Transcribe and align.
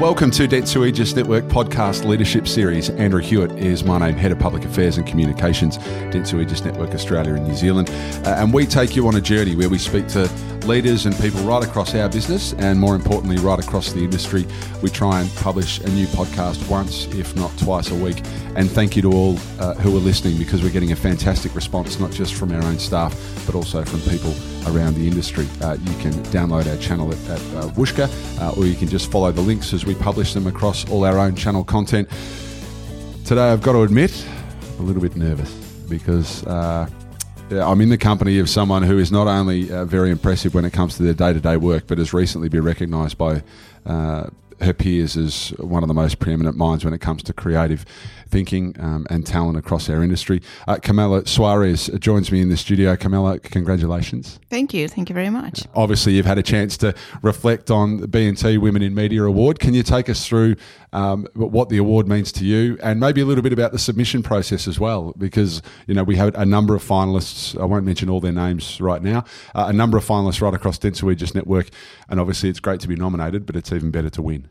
Welcome 0.00 0.30
to 0.30 0.46
Dentsu 0.46 0.86
Aegis 0.86 1.16
Network 1.16 1.46
podcast 1.46 2.04
leadership 2.04 2.46
series. 2.46 2.88
Andrew 2.88 3.20
Hewitt 3.20 3.50
is 3.58 3.82
my 3.82 3.98
name, 3.98 4.14
Head 4.14 4.30
of 4.30 4.38
Public 4.38 4.64
Affairs 4.64 4.96
and 4.96 5.04
Communications, 5.04 5.76
Dentsu 5.78 6.40
Aegis 6.40 6.64
Network 6.64 6.94
Australia 6.94 7.34
and 7.34 7.48
New 7.48 7.56
Zealand. 7.56 7.90
Uh, 8.24 8.36
and 8.38 8.54
we 8.54 8.64
take 8.64 8.94
you 8.94 9.08
on 9.08 9.16
a 9.16 9.20
journey 9.20 9.56
where 9.56 9.68
we 9.68 9.76
speak 9.76 10.06
to 10.06 10.28
leaders 10.64 11.06
and 11.06 11.16
people 11.18 11.40
right 11.40 11.62
across 11.64 11.94
our 11.94 12.08
business 12.08 12.52
and 12.54 12.78
more 12.78 12.94
importantly, 12.94 13.36
right 13.36 13.58
across 13.58 13.92
the 13.92 14.00
industry. 14.00 14.46
We 14.82 14.90
try 14.90 15.20
and 15.20 15.34
publish 15.36 15.80
a 15.80 15.88
new 15.90 16.06
podcast 16.06 16.68
once, 16.68 17.06
if 17.14 17.34
not 17.36 17.56
twice 17.58 17.90
a 17.90 17.94
week. 17.94 18.22
And 18.56 18.70
thank 18.70 18.96
you 18.96 19.02
to 19.02 19.12
all 19.12 19.38
uh, 19.58 19.74
who 19.74 19.96
are 19.96 20.00
listening 20.00 20.38
because 20.38 20.62
we're 20.62 20.70
getting 20.70 20.92
a 20.92 20.96
fantastic 20.96 21.54
response, 21.54 21.98
not 21.98 22.10
just 22.10 22.34
from 22.34 22.52
our 22.52 22.62
own 22.62 22.78
staff, 22.78 23.14
but 23.46 23.54
also 23.54 23.84
from 23.84 24.00
people 24.02 24.34
around 24.66 24.94
the 24.94 25.06
industry. 25.06 25.46
Uh, 25.60 25.76
you 25.80 25.96
can 25.98 26.12
download 26.32 26.66
our 26.70 26.76
channel 26.78 27.10
at, 27.12 27.18
at 27.28 27.40
uh, 27.56 27.68
Whooshkaa, 27.76 28.08
uh, 28.40 28.58
or 28.58 28.66
you 28.66 28.74
can 28.74 28.88
just 28.88 29.10
follow 29.10 29.32
the 29.32 29.40
links 29.40 29.72
as 29.72 29.84
we 29.84 29.94
publish 29.94 30.34
them 30.34 30.46
across 30.46 30.88
all 30.90 31.04
our 31.04 31.18
own 31.18 31.34
channel 31.34 31.64
content. 31.64 32.08
Today, 33.24 33.50
I've 33.52 33.62
got 33.62 33.72
to 33.72 33.82
admit, 33.82 34.26
a 34.78 34.82
little 34.82 35.02
bit 35.02 35.16
nervous 35.16 35.50
because 35.88 36.46
uh, 36.46 36.88
I'm 37.50 37.80
in 37.80 37.88
the 37.88 37.98
company 37.98 38.38
of 38.38 38.48
someone 38.48 38.82
who 38.82 38.98
is 38.98 39.10
not 39.10 39.26
only 39.26 39.70
uh, 39.70 39.84
very 39.84 40.10
impressive 40.10 40.54
when 40.54 40.64
it 40.64 40.72
comes 40.72 40.96
to 40.96 41.02
their 41.02 41.14
day 41.14 41.32
to 41.32 41.40
day 41.40 41.56
work, 41.56 41.86
but 41.86 41.98
has 41.98 42.12
recently 42.12 42.48
been 42.48 42.62
recognised 42.62 43.16
by 43.16 43.42
uh, 43.86 44.28
her 44.60 44.72
peers 44.72 45.16
as 45.16 45.50
one 45.58 45.82
of 45.82 45.88
the 45.88 45.94
most 45.94 46.18
preeminent 46.18 46.56
minds 46.56 46.84
when 46.84 46.92
it 46.92 47.00
comes 47.00 47.22
to 47.22 47.32
creative 47.32 47.84
thinking 48.28 48.74
um, 48.78 49.06
and 49.10 49.26
talent 49.26 49.58
across 49.58 49.88
our 49.88 50.02
industry. 50.02 50.40
Uh, 50.66 50.76
Carmela 50.76 51.22
Soares 51.22 51.98
joins 52.00 52.30
me 52.30 52.40
in 52.40 52.48
the 52.48 52.56
studio. 52.56 52.96
Carmela, 52.96 53.38
congratulations. 53.38 54.38
Thank 54.50 54.74
you. 54.74 54.88
Thank 54.88 55.08
you 55.08 55.14
very 55.14 55.30
much. 55.30 55.62
Obviously, 55.74 56.14
you've 56.14 56.26
had 56.26 56.38
a 56.38 56.42
chance 56.42 56.76
to 56.78 56.94
reflect 57.22 57.70
on 57.70 57.98
the 57.98 58.08
B&T 58.08 58.58
Women 58.58 58.82
in 58.82 58.94
Media 58.94 59.24
Award. 59.24 59.58
Can 59.58 59.74
you 59.74 59.82
take 59.82 60.08
us 60.08 60.26
through 60.26 60.56
um, 60.92 61.26
what 61.34 61.68
the 61.68 61.78
award 61.78 62.08
means 62.08 62.32
to 62.32 62.44
you 62.44 62.78
and 62.82 63.00
maybe 63.00 63.20
a 63.20 63.24
little 63.24 63.42
bit 63.42 63.52
about 63.52 63.72
the 63.72 63.78
submission 63.78 64.22
process 64.22 64.68
as 64.68 64.78
well? 64.78 65.14
Because, 65.18 65.62
you 65.86 65.94
know, 65.94 66.04
we 66.04 66.16
have 66.16 66.34
a 66.34 66.46
number 66.46 66.74
of 66.74 66.82
finalists. 66.82 67.58
I 67.60 67.64
won't 67.64 67.84
mention 67.84 68.08
all 68.08 68.20
their 68.20 68.32
names 68.32 68.80
right 68.80 69.02
now. 69.02 69.24
Uh, 69.54 69.66
a 69.68 69.72
number 69.72 69.96
of 69.96 70.04
finalists 70.04 70.40
right 70.40 70.54
across 70.54 70.78
Dentsu 70.78 71.10
Aegis 71.12 71.34
Network. 71.34 71.68
And 72.08 72.20
obviously, 72.20 72.48
it's 72.48 72.60
great 72.60 72.80
to 72.80 72.88
be 72.88 72.96
nominated, 72.96 73.46
but 73.46 73.56
it's 73.56 73.72
even 73.72 73.90
better 73.90 74.10
to 74.10 74.22
win. 74.22 74.48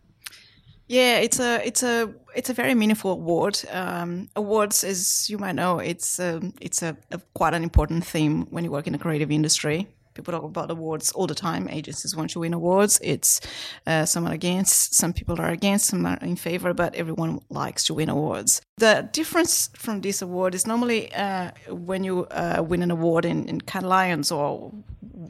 Yeah, 0.87 1.17
it's 1.17 1.39
a 1.39 1.65
it's 1.67 1.83
a 1.83 2.13
it's 2.33 2.49
a 2.49 2.53
very 2.53 2.73
meaningful 2.73 3.11
award. 3.11 3.61
Um, 3.71 4.29
awards, 4.35 4.83
as 4.83 5.29
you 5.29 5.37
might 5.37 5.55
know, 5.55 5.79
it's 5.79 6.19
a, 6.19 6.39
it's 6.61 6.81
a, 6.81 6.95
a, 7.11 7.19
quite 7.33 7.53
an 7.53 7.63
important 7.63 8.05
theme 8.05 8.43
when 8.51 8.63
you 8.63 8.71
work 8.71 8.87
in 8.87 8.93
the 8.93 8.99
creative 8.99 9.31
industry. 9.31 9.87
People 10.17 10.33
talk 10.33 10.43
about 10.43 10.71
awards 10.71 11.11
all 11.11 11.27
the 11.27 11.35
time. 11.35 11.69
Agencies 11.69 12.15
want 12.15 12.31
to 12.31 12.39
win 12.39 12.53
awards. 12.53 12.99
It's 13.03 13.39
uh, 13.85 14.05
some 14.05 14.25
are 14.25 14.33
against, 14.33 14.95
some 14.95 15.13
people 15.13 15.39
are 15.39 15.49
against, 15.49 15.85
some 15.85 16.07
are 16.07 16.17
in 16.21 16.35
favor, 16.35 16.73
but 16.73 16.95
everyone 16.95 17.39
likes 17.49 17.83
to 17.85 17.93
win 17.93 18.09
awards. 18.09 18.61
The 18.77 19.07
difference 19.11 19.69
from 19.75 20.01
this 20.01 20.23
award 20.23 20.55
is 20.55 20.65
normally 20.65 21.13
uh, 21.13 21.51
when 21.69 22.03
you 22.03 22.25
uh, 22.31 22.63
win 22.67 22.81
an 22.81 22.89
award 22.89 23.25
in, 23.25 23.47
in 23.47 23.61
Cannes 23.61 23.87
Lions 23.87 24.31
or 24.31 24.71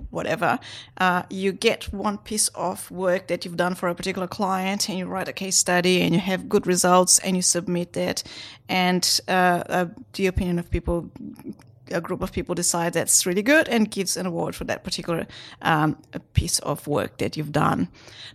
whatever, 0.09 0.57
uh, 0.99 1.23
you 1.29 1.51
get 1.51 1.91
one 1.93 2.17
piece 2.17 2.47
of 2.49 2.89
work 2.89 3.27
that 3.27 3.43
you've 3.43 3.57
done 3.57 3.75
for 3.75 3.89
a 3.89 3.95
particular 3.95 4.27
client 4.27 4.89
and 4.89 4.97
you 4.97 5.05
write 5.05 5.27
a 5.27 5.33
case 5.33 5.57
study 5.57 6.01
and 6.01 6.13
you 6.13 6.19
have 6.19 6.47
good 6.47 6.65
results 6.65 7.19
and 7.19 7.35
you 7.35 7.41
submit 7.41 7.93
that 7.93 8.23
and 8.69 9.19
uh, 9.27 9.63
uh, 9.69 9.85
the 10.13 10.27
opinion 10.27 10.59
of 10.59 10.69
people 10.69 11.09
a 11.91 12.01
group 12.01 12.21
of 12.21 12.31
people 12.31 12.55
decide 12.55 12.93
that's 12.93 13.25
really 13.25 13.41
good 13.41 13.67
and 13.69 13.89
gives 13.91 14.17
an 14.17 14.25
award 14.25 14.55
for 14.55 14.63
that 14.65 14.83
particular 14.83 15.27
um, 15.61 15.97
piece 16.33 16.59
of 16.59 16.87
work 16.87 17.17
that 17.17 17.37
you've 17.37 17.51
done. 17.51 17.87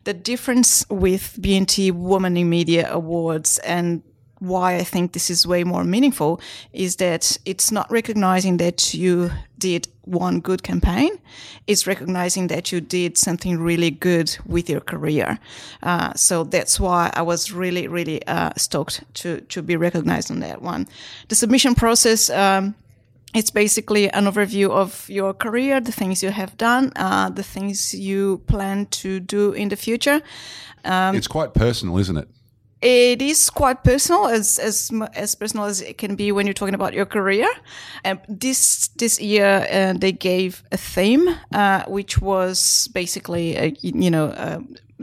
The 0.05 0.15
difference 0.15 0.89
with 0.89 1.39
B&T 1.41 1.91
Women 1.91 2.37
in 2.37 2.49
Media 2.49 2.93
Awards 2.93 3.59
and 3.59 4.03
why 4.43 4.75
I 4.75 4.83
think 4.83 5.13
this 5.13 5.31
is 5.31 5.47
way 5.47 5.63
more 5.63 5.85
meaningful 5.85 6.41
is 6.73 6.97
that 6.97 7.39
it's 7.45 7.71
not 7.71 7.89
recognizing 7.93 8.57
that 8.57 8.93
you 8.93 9.31
did 9.59 9.87
one 10.03 10.41
good 10.41 10.65
campaign. 10.65 11.11
It's 11.69 11.87
recognizing 11.87 12.49
that 12.49 12.73
you 12.73 12.81
did 12.81 13.17
something 13.17 13.61
really 13.61 13.93
good 13.93 14.37
with 14.45 14.69
your 14.69 14.81
career. 14.81 15.39
Uh, 15.81 16.13
so 16.15 16.43
that's 16.43 16.81
why 16.81 17.13
I 17.15 17.23
was 17.23 17.53
really, 17.53 17.87
really 17.87 18.27
uh, 18.27 18.51
stoked 18.57 19.05
to 19.15 19.41
to 19.43 19.63
be 19.63 19.77
recognized 19.77 20.31
on 20.33 20.41
that 20.41 20.61
one. 20.61 20.89
The 21.29 21.37
submission 21.37 21.75
process. 21.77 22.29
Um, 22.31 22.75
it's 23.35 23.51
basically 23.51 24.11
an 24.11 24.27
overview 24.27 24.71
of 24.71 25.09
your 25.09 25.35
career, 25.35 25.81
the 25.81 25.93
things 25.93 26.23
you 26.23 26.31
have 26.31 26.57
done, 26.57 26.93
uh, 26.97 27.31
the 27.31 27.43
things 27.43 27.95
you 27.95 28.39
plan 28.47 28.87
to 28.87 29.21
do 29.21 29.53
in 29.53 29.69
the 29.69 29.77
future. 29.77 30.21
Um, 30.85 31.17
it's 31.17 31.29
quite 31.29 31.55
personal, 31.55 31.99
isn't 31.99 32.17
it? 32.17 32.29
It 32.83 33.23
is 33.23 33.49
quite 33.49 33.85
personal, 33.85 34.27
as 34.27 34.59
as 34.59 34.91
as 35.15 35.37
personal 35.37 35.67
as 35.67 35.81
it 35.81 35.99
can 35.99 36.17
be 36.17 36.33
when 36.33 36.47
you're 36.47 36.55
talking 36.55 36.75
about 36.75 36.95
your 36.95 37.07
career. 37.07 37.49
And 38.03 38.19
this 38.29 38.89
this 38.97 39.21
year 39.21 39.67
uh, 39.71 39.93
they 39.97 40.11
gave 40.13 40.65
a 40.73 40.77
theme, 40.77 41.29
uh, 41.55 41.85
which 41.87 42.21
was 42.21 42.89
basically 42.93 43.57
a, 43.57 43.75
you 43.81 44.11
know. 44.11 44.27
Uh, 44.27 44.61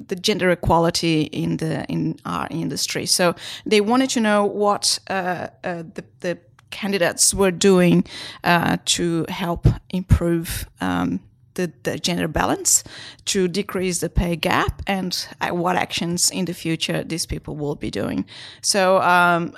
the 0.08 0.16
gender 0.16 0.50
equality 0.50 1.24
in 1.24 1.58
the 1.58 1.84
in 1.90 2.16
our 2.24 2.48
industry. 2.50 3.06
So 3.06 3.36
they 3.66 3.82
wanted 3.82 4.10
to 4.12 4.22
know 4.22 4.46
what 4.46 4.98
uh, 5.10 5.48
uh, 5.62 5.84
the 5.94 6.06
the 6.22 6.40
candidates 6.72 7.34
were 7.34 7.52
doing 7.52 8.06
uh, 8.44 8.78
to 8.86 9.26
help 9.30 9.68
improve 9.90 10.70
um, 10.82 11.20
the, 11.56 11.72
the, 11.84 12.00
gender 12.00 12.28
balance, 12.28 12.84
to 13.26 13.48
decrease 13.48 14.00
the 14.00 14.10
pay 14.10 14.36
gap, 14.36 14.82
and 14.88 15.28
uh, 15.42 15.50
what 15.50 15.76
actions 15.76 16.30
in 16.30 16.46
the 16.46 16.54
future 16.54 17.04
these 17.04 17.26
people 17.26 17.56
will 17.56 17.76
be 17.76 17.92
doing. 17.92 18.26
So 18.62 19.02
um, 19.02 19.56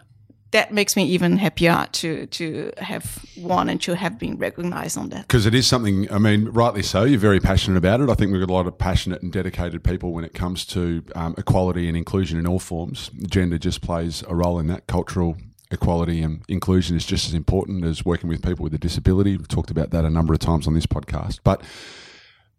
that 0.51 0.73
makes 0.73 0.95
me 0.95 1.05
even 1.05 1.37
happier 1.37 1.87
to 1.91 2.25
to 2.27 2.71
have 2.77 3.25
won 3.37 3.69
and 3.69 3.81
to 3.81 3.95
have 3.95 4.19
been 4.19 4.37
recognized 4.37 4.97
on 4.97 5.09
that. 5.09 5.27
Because 5.27 5.45
it 5.45 5.55
is 5.55 5.65
something, 5.65 6.11
I 6.11 6.17
mean, 6.17 6.49
rightly 6.49 6.83
so. 6.83 7.03
You're 7.03 7.19
very 7.19 7.39
passionate 7.39 7.77
about 7.77 8.01
it. 8.01 8.09
I 8.09 8.15
think 8.15 8.31
we've 8.31 8.41
got 8.41 8.51
a 8.51 8.53
lot 8.53 8.67
of 8.67 8.77
passionate 8.77 9.21
and 9.21 9.31
dedicated 9.31 9.83
people 9.83 10.11
when 10.11 10.25
it 10.25 10.33
comes 10.33 10.65
to 10.67 11.03
um, 11.15 11.35
equality 11.37 11.87
and 11.87 11.97
inclusion 11.97 12.37
in 12.37 12.45
all 12.45 12.59
forms. 12.59 13.11
Gender 13.27 13.57
just 13.57 13.81
plays 13.81 14.23
a 14.27 14.35
role 14.35 14.59
in 14.59 14.67
that 14.67 14.87
cultural 14.87 15.37
equality 15.71 16.21
and 16.21 16.43
inclusion 16.47 16.95
is 16.95 17.05
just 17.05 17.27
as 17.27 17.33
important 17.33 17.83
as 17.85 18.05
working 18.05 18.29
with 18.29 18.43
people 18.43 18.63
with 18.63 18.73
a 18.73 18.77
disability. 18.77 19.37
We've 19.37 19.47
talked 19.47 19.71
about 19.71 19.91
that 19.91 20.05
a 20.05 20.09
number 20.09 20.33
of 20.33 20.39
times 20.39 20.67
on 20.67 20.73
this 20.73 20.85
podcast. 20.85 21.39
But 21.43 21.61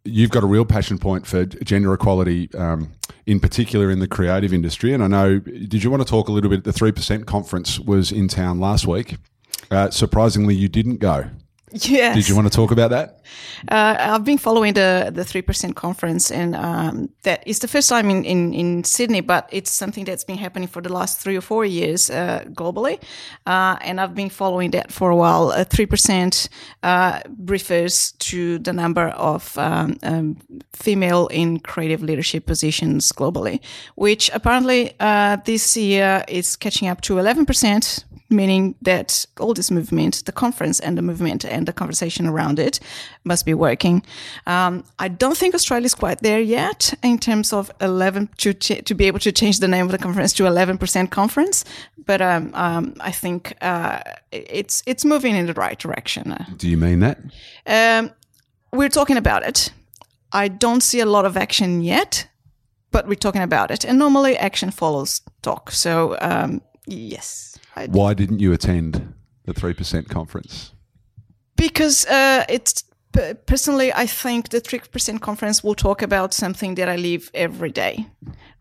you've 0.04 0.30
got 0.30 0.42
a 0.42 0.46
real 0.46 0.64
passion 0.64 0.98
point 0.98 1.26
for 1.26 1.44
gender 1.44 1.92
equality, 1.92 2.48
um, 2.54 2.92
in 3.26 3.40
particular 3.40 3.90
in 3.90 3.98
the 3.98 4.08
creative 4.08 4.52
industry. 4.52 4.92
And 4.92 5.02
I 5.02 5.06
know, 5.06 5.38
did 5.38 5.82
you 5.82 5.90
want 5.90 6.02
to 6.02 6.08
talk 6.08 6.28
a 6.28 6.32
little 6.32 6.50
bit? 6.50 6.64
The 6.64 6.72
3% 6.72 7.26
conference 7.26 7.78
was 7.78 8.10
in 8.10 8.28
town 8.28 8.60
last 8.60 8.86
week. 8.86 9.16
Uh, 9.70 9.90
surprisingly, 9.90 10.54
you 10.54 10.68
didn't 10.68 10.96
go. 10.96 11.30
Yes. 11.74 12.14
Did 12.14 12.28
you 12.28 12.36
want 12.36 12.52
to 12.52 12.54
talk 12.54 12.70
about 12.70 12.90
that? 12.90 13.22
Uh, 13.68 13.96
I've 13.98 14.24
been 14.24 14.38
following 14.38 14.74
the 14.74 15.10
the 15.14 15.24
three 15.24 15.42
percent 15.42 15.74
conference, 15.74 16.30
and 16.30 16.54
um, 16.54 17.08
that 17.22 17.42
is 17.46 17.60
the 17.60 17.68
first 17.68 17.88
time 17.88 18.10
in, 18.10 18.24
in, 18.24 18.52
in 18.52 18.84
Sydney, 18.84 19.22
but 19.22 19.48
it's 19.50 19.70
something 19.70 20.04
that's 20.04 20.24
been 20.24 20.36
happening 20.36 20.68
for 20.68 20.82
the 20.82 20.92
last 20.92 21.20
three 21.20 21.36
or 21.36 21.40
four 21.40 21.64
years 21.64 22.10
uh, 22.10 22.44
globally, 22.52 23.00
uh, 23.46 23.76
and 23.80 24.00
I've 24.00 24.14
been 24.14 24.28
following 24.30 24.72
that 24.72 24.92
for 24.92 25.10
a 25.10 25.16
while. 25.16 25.50
Uh, 25.50 25.64
three 25.64 25.86
percent 25.86 26.48
uh, 26.82 27.20
refers 27.46 28.12
to 28.18 28.58
the 28.58 28.72
number 28.72 29.08
of 29.08 29.56
um, 29.56 29.96
um, 30.02 30.36
female 30.74 31.26
in 31.28 31.58
creative 31.60 32.02
leadership 32.02 32.44
positions 32.44 33.12
globally, 33.12 33.60
which 33.94 34.30
apparently 34.34 34.92
uh, 35.00 35.36
this 35.44 35.74
year 35.76 36.22
is 36.28 36.56
catching 36.56 36.88
up 36.88 37.00
to 37.00 37.18
eleven 37.18 37.46
percent 37.46 38.04
meaning 38.32 38.74
that 38.82 39.26
all 39.38 39.54
this 39.54 39.70
movement, 39.70 40.24
the 40.24 40.32
conference 40.32 40.80
and 40.80 40.96
the 40.96 41.02
movement 41.02 41.44
and 41.44 41.66
the 41.66 41.72
conversation 41.72 42.26
around 42.26 42.58
it 42.58 42.80
must 43.24 43.46
be 43.46 43.54
working. 43.54 44.02
Um, 44.46 44.84
I 44.98 45.08
don't 45.08 45.36
think 45.36 45.54
Australia 45.54 45.86
is 45.86 45.94
quite 45.94 46.20
there 46.20 46.40
yet 46.40 46.94
in 47.02 47.18
terms 47.18 47.52
of 47.52 47.70
11 47.80 48.28
to, 48.38 48.54
ch- 48.54 48.84
to 48.84 48.94
be 48.94 49.06
able 49.06 49.18
to 49.20 49.32
change 49.32 49.60
the 49.60 49.68
name 49.68 49.86
of 49.86 49.92
the 49.92 49.98
conference 49.98 50.32
to 50.34 50.44
11% 50.44 51.10
conference. 51.10 51.64
But 52.04 52.20
um, 52.20 52.50
um, 52.54 52.94
I 53.00 53.12
think 53.12 53.54
uh, 53.60 54.00
it's, 54.30 54.82
it's 54.86 55.04
moving 55.04 55.36
in 55.36 55.46
the 55.46 55.54
right 55.54 55.78
direction. 55.78 56.34
Do 56.56 56.68
you 56.68 56.76
mean 56.76 57.00
that? 57.00 57.18
Um, 57.66 58.10
we're 58.72 58.88
talking 58.88 59.16
about 59.16 59.42
it. 59.42 59.72
I 60.32 60.48
don't 60.48 60.82
see 60.82 61.00
a 61.00 61.06
lot 61.06 61.24
of 61.24 61.36
action 61.36 61.82
yet, 61.82 62.26
but 62.90 63.06
we're 63.06 63.14
talking 63.14 63.42
about 63.42 63.70
it. 63.70 63.84
And 63.84 63.98
normally 63.98 64.36
action 64.36 64.70
follows 64.70 65.20
talk. 65.42 65.70
So, 65.70 66.16
um, 66.20 66.62
Why 67.74 68.14
didn't 68.14 68.40
you 68.40 68.52
attend 68.52 69.14
the 69.44 69.54
3% 69.54 70.08
conference? 70.08 70.72
Because 71.56 72.06
uh, 72.06 72.44
it's 72.48 72.84
personally, 73.46 73.92
I 73.92 74.06
think 74.06 74.50
the 74.50 74.60
3% 74.60 75.20
conference 75.20 75.62
will 75.62 75.74
talk 75.74 76.02
about 76.02 76.34
something 76.34 76.74
that 76.76 76.88
I 76.88 76.96
live 76.96 77.30
every 77.34 77.70
day, 77.70 78.06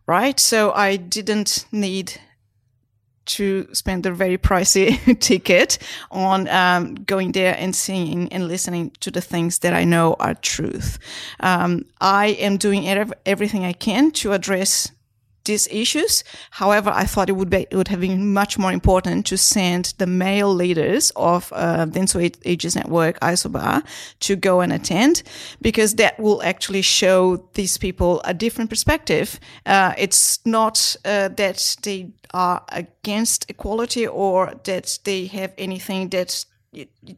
right? 0.08 0.40
So 0.40 0.72
I 0.72 0.98
didn't 0.98 1.66
need 1.72 2.20
to 3.24 3.68
spend 3.74 4.06
a 4.06 4.12
very 4.12 4.38
pricey 4.38 5.20
ticket 5.20 5.78
on 6.10 6.48
um, 6.50 6.96
going 6.96 7.32
there 7.32 7.56
and 7.58 7.76
seeing 7.76 8.32
and 8.34 8.48
listening 8.48 8.92
to 9.00 9.12
the 9.12 9.22
things 9.22 9.60
that 9.60 9.74
I 9.74 9.84
know 9.84 10.16
are 10.20 10.34
truth. 10.34 10.98
Um, 11.40 11.86
I 12.00 12.28
am 12.28 12.58
doing 12.58 12.88
everything 13.26 13.64
I 13.64 13.74
can 13.74 14.12
to 14.12 14.34
address 14.34 14.92
these 15.46 15.68
issues. 15.72 16.24
However, 16.52 16.90
I 16.90 17.06
thought 17.06 17.30
it 17.30 17.34
would 17.34 17.50
be 17.50 17.68
it 17.70 17.76
would 17.76 17.88
have 17.88 18.02
been 18.02 18.34
much 18.34 18.58
more 18.58 18.72
important 18.72 19.26
to 19.28 19.38
send 19.38 19.94
the 19.98 20.08
male 20.08 20.54
leaders 20.54 21.12
of 21.16 21.52
uh, 21.54 21.86
the 21.86 22.00
Dentsu 22.00 22.36
Aegis 22.44 22.76
Network 22.76 23.20
ISOBAR 23.20 23.84
to 24.22 24.36
go 24.36 24.62
and 24.62 24.74
attend 24.74 25.24
because 25.62 25.96
that 25.96 26.20
will 26.20 26.42
actually 26.44 26.82
show 26.82 27.50
these 27.54 27.78
people 27.78 28.22
a 28.26 28.34
different 28.34 28.70
perspective. 28.70 29.40
Uh, 29.66 29.94
it's 29.98 30.40
not 30.46 30.96
uh, 31.06 31.30
that 31.30 31.78
they 31.84 32.12
are 32.34 32.64
against 32.70 33.50
equality 33.50 34.08
or 34.08 34.54
that 34.64 35.00
they 35.04 35.28
have 35.28 35.54
anything 35.58 36.10
that 36.10 36.46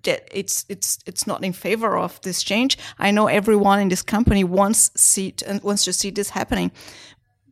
that 0.04 0.28
it's 0.31 0.66
it's 0.68 0.98
it's 1.06 1.28
not 1.28 1.44
in 1.44 1.54
favor 1.54 1.96
of 1.96 2.19
this 2.22 2.42
change. 2.42 2.78
I 2.98 3.12
know 3.12 3.28
everyone 3.28 3.80
in 3.80 3.90
this 3.90 4.02
company 4.02 4.44
wants 4.44 4.90
see 4.96 5.36
wants 5.62 5.86
to 5.86 5.94
see 5.94 6.10
this 6.10 6.30
happening, 6.30 6.72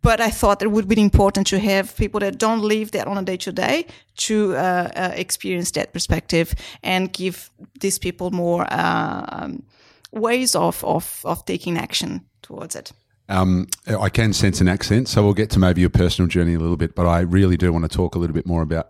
but 0.01 0.19
I 0.19 0.29
thought 0.29 0.61
it 0.61 0.71
would 0.71 0.87
be 0.87 1.01
important 1.01 1.47
to 1.47 1.59
have 1.59 1.95
people 1.95 2.19
that 2.21 2.37
don't 2.37 2.61
live 2.61 2.91
that 2.91 3.07
on 3.07 3.17
a 3.17 3.21
day 3.21 3.37
to 3.37 3.51
day 3.51 3.85
to 4.17 4.55
uh, 4.55 4.89
uh, 4.95 5.11
experience 5.15 5.71
that 5.71 5.93
perspective 5.93 6.53
and 6.83 7.11
give 7.11 7.49
these 7.79 7.99
people 7.99 8.31
more 8.31 8.65
uh, 8.71 9.25
um, 9.29 9.63
ways 10.11 10.55
of, 10.55 10.83
of, 10.83 11.21
of 11.23 11.45
taking 11.45 11.77
action 11.77 12.21
towards 12.41 12.75
it. 12.75 12.91
Um, 13.29 13.67
I 13.87 14.09
can 14.09 14.33
sense 14.33 14.59
an 14.59 14.67
accent, 14.67 15.07
so 15.07 15.23
we'll 15.23 15.33
get 15.33 15.49
to 15.51 15.59
maybe 15.59 15.79
your 15.79 15.89
personal 15.89 16.27
journey 16.27 16.53
a 16.53 16.59
little 16.59 16.75
bit, 16.75 16.95
but 16.95 17.05
I 17.05 17.21
really 17.21 17.55
do 17.55 17.71
want 17.71 17.89
to 17.89 17.89
talk 17.89 18.15
a 18.15 18.19
little 18.19 18.33
bit 18.33 18.45
more 18.45 18.61
about 18.61 18.89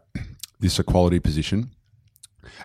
this 0.60 0.80
equality 0.80 1.20
position 1.20 1.72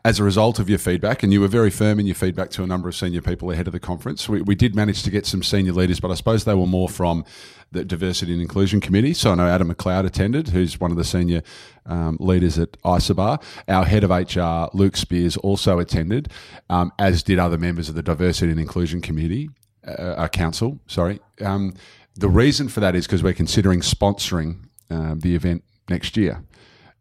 as 0.05 0.19
a 0.19 0.25
result 0.25 0.59
of 0.59 0.69
your 0.69 0.79
feedback, 0.79 1.23
and 1.23 1.33
you 1.33 1.41
were 1.41 1.49
very 1.49 1.71
firm 1.71 1.99
in 1.99 2.07
your 2.07 2.15
feedback 2.15 2.51
to 2.51 2.63
a 2.63 2.67
number 2.67 2.89
of 2.89 2.95
senior 2.95 3.21
people 3.21 3.51
ahead 3.51 3.67
of 3.67 3.73
the 3.73 3.81
conference. 3.81 4.29
We, 4.29 4.43
we 4.43 4.55
did 4.55 4.75
manage 4.75 5.03
to 5.03 5.11
get 5.11 5.27
some 5.27 5.43
senior 5.43 5.73
leaders, 5.73 6.01
but 6.01 6.11
I 6.11 6.15
suppose 6.15 6.45
they 6.45 6.55
were 6.55 6.67
more 6.67 6.89
from 6.89 7.25
the 7.73 7.85
Diversity 7.85 8.33
and 8.33 8.41
Inclusion 8.41 8.81
Committee. 8.81 9.15
So 9.15 9.33
I 9.33 9.35
know 9.35 9.47
Adam 9.47 9.73
McLeod 9.73 10.07
attended, 10.07 10.49
who's 10.49 10.81
one 10.81 10.91
of 10.91 10.97
the 10.97 11.05
senior 11.05 11.43
um, 11.85 12.17
leaders 12.21 12.59
at 12.59 12.73
ISOBAR. 12.83 13.43
Our 13.69 13.85
head 13.85 14.05
of 14.05 14.11
HR, 14.11 14.75
Luke 14.77 14.97
Spears, 14.97 15.37
also 15.39 15.79
attended, 15.79 16.31
um, 16.71 16.93
as 16.99 17.23
did 17.23 17.39
other 17.39 17.59
members 17.59 17.89
of 17.89 17.95
the 17.95 18.03
Diversity 18.03 18.51
and 18.51 18.61
Inclusion 18.61 19.01
Committee, 19.01 19.51
uh, 19.87 20.15
our 20.17 20.29
council, 20.29 20.81
sorry. 20.87 21.21
Um, 21.41 21.75
the 22.15 22.29
reason 22.29 22.69
for 22.69 22.81
that 22.81 22.95
is 22.95 23.07
because 23.07 23.23
we're 23.23 23.35
considering 23.35 23.81
sponsoring 23.81 24.69
uh, 24.91 25.15
the 25.17 25.35
event 25.35 25.65
next 25.89 26.17
year. 26.17 26.43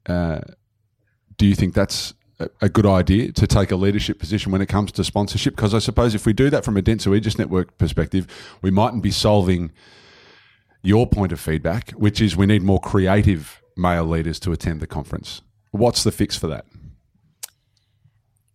Uh, 0.06 0.42
do 1.38 1.46
you 1.46 1.56
think 1.56 1.74
that's 1.74 2.14
a 2.62 2.70
good 2.70 2.86
idea 2.86 3.32
to 3.32 3.48
take 3.48 3.72
a 3.72 3.76
leadership 3.76 4.20
position 4.20 4.52
when 4.52 4.62
it 4.62 4.68
comes 4.68 4.92
to 4.94 5.04
sponsorship? 5.04 5.56
Because 5.56 5.74
I 5.74 5.80
suppose 5.80 6.16
if 6.16 6.26
we 6.26 6.34
do 6.34 6.50
that 6.50 6.66
from 6.66 6.78
a 6.78 6.82
Dentsu 6.82 7.16
Aegis 7.16 7.38
network 7.38 7.78
perspective, 7.78 8.28
we 8.62 8.72
mightn't 8.72 9.04
be 9.04 9.12
solving 9.12 9.72
your 10.82 11.08
point 11.08 11.32
of 11.32 11.40
feedback, 11.40 11.92
which 11.92 12.22
is 12.22 12.36
we 12.36 12.46
need 12.46 12.62
more 12.62 12.80
creative 12.80 13.62
male 13.76 14.06
leaders 14.06 14.40
to 14.42 14.52
attend 14.52 14.80
the 14.80 14.88
conference. 14.88 15.42
What's 15.72 16.04
the 16.04 16.12
fix 16.12 16.38
for 16.38 16.48
that? 16.48 16.66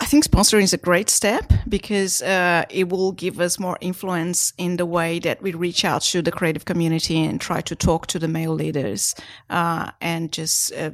I 0.01 0.07
think 0.07 0.25
sponsoring 0.25 0.63
is 0.63 0.73
a 0.73 0.79
great 0.79 1.11
step 1.11 1.53
because 1.69 2.23
uh, 2.23 2.65
it 2.71 2.89
will 2.89 3.13
give 3.13 3.39
us 3.39 3.59
more 3.59 3.77
influence 3.83 4.55
in 4.57 4.79
the 4.79 4.87
way 4.87 5.19
that 5.19 5.43
we 5.43 5.53
reach 5.53 5.85
out 5.85 6.03
to 6.03 6.23
the 6.23 6.33
creative 6.33 6.65
community 6.65 7.23
and 7.23 7.39
try 7.39 7.61
to 7.61 7.77
talk 7.77 8.07
to 8.09 8.19
the 8.19 8.27
male 8.27 8.55
leaders 8.55 9.15
uh, 9.51 9.91
and 10.01 10.33
just, 10.33 10.73
uh, 10.73 10.93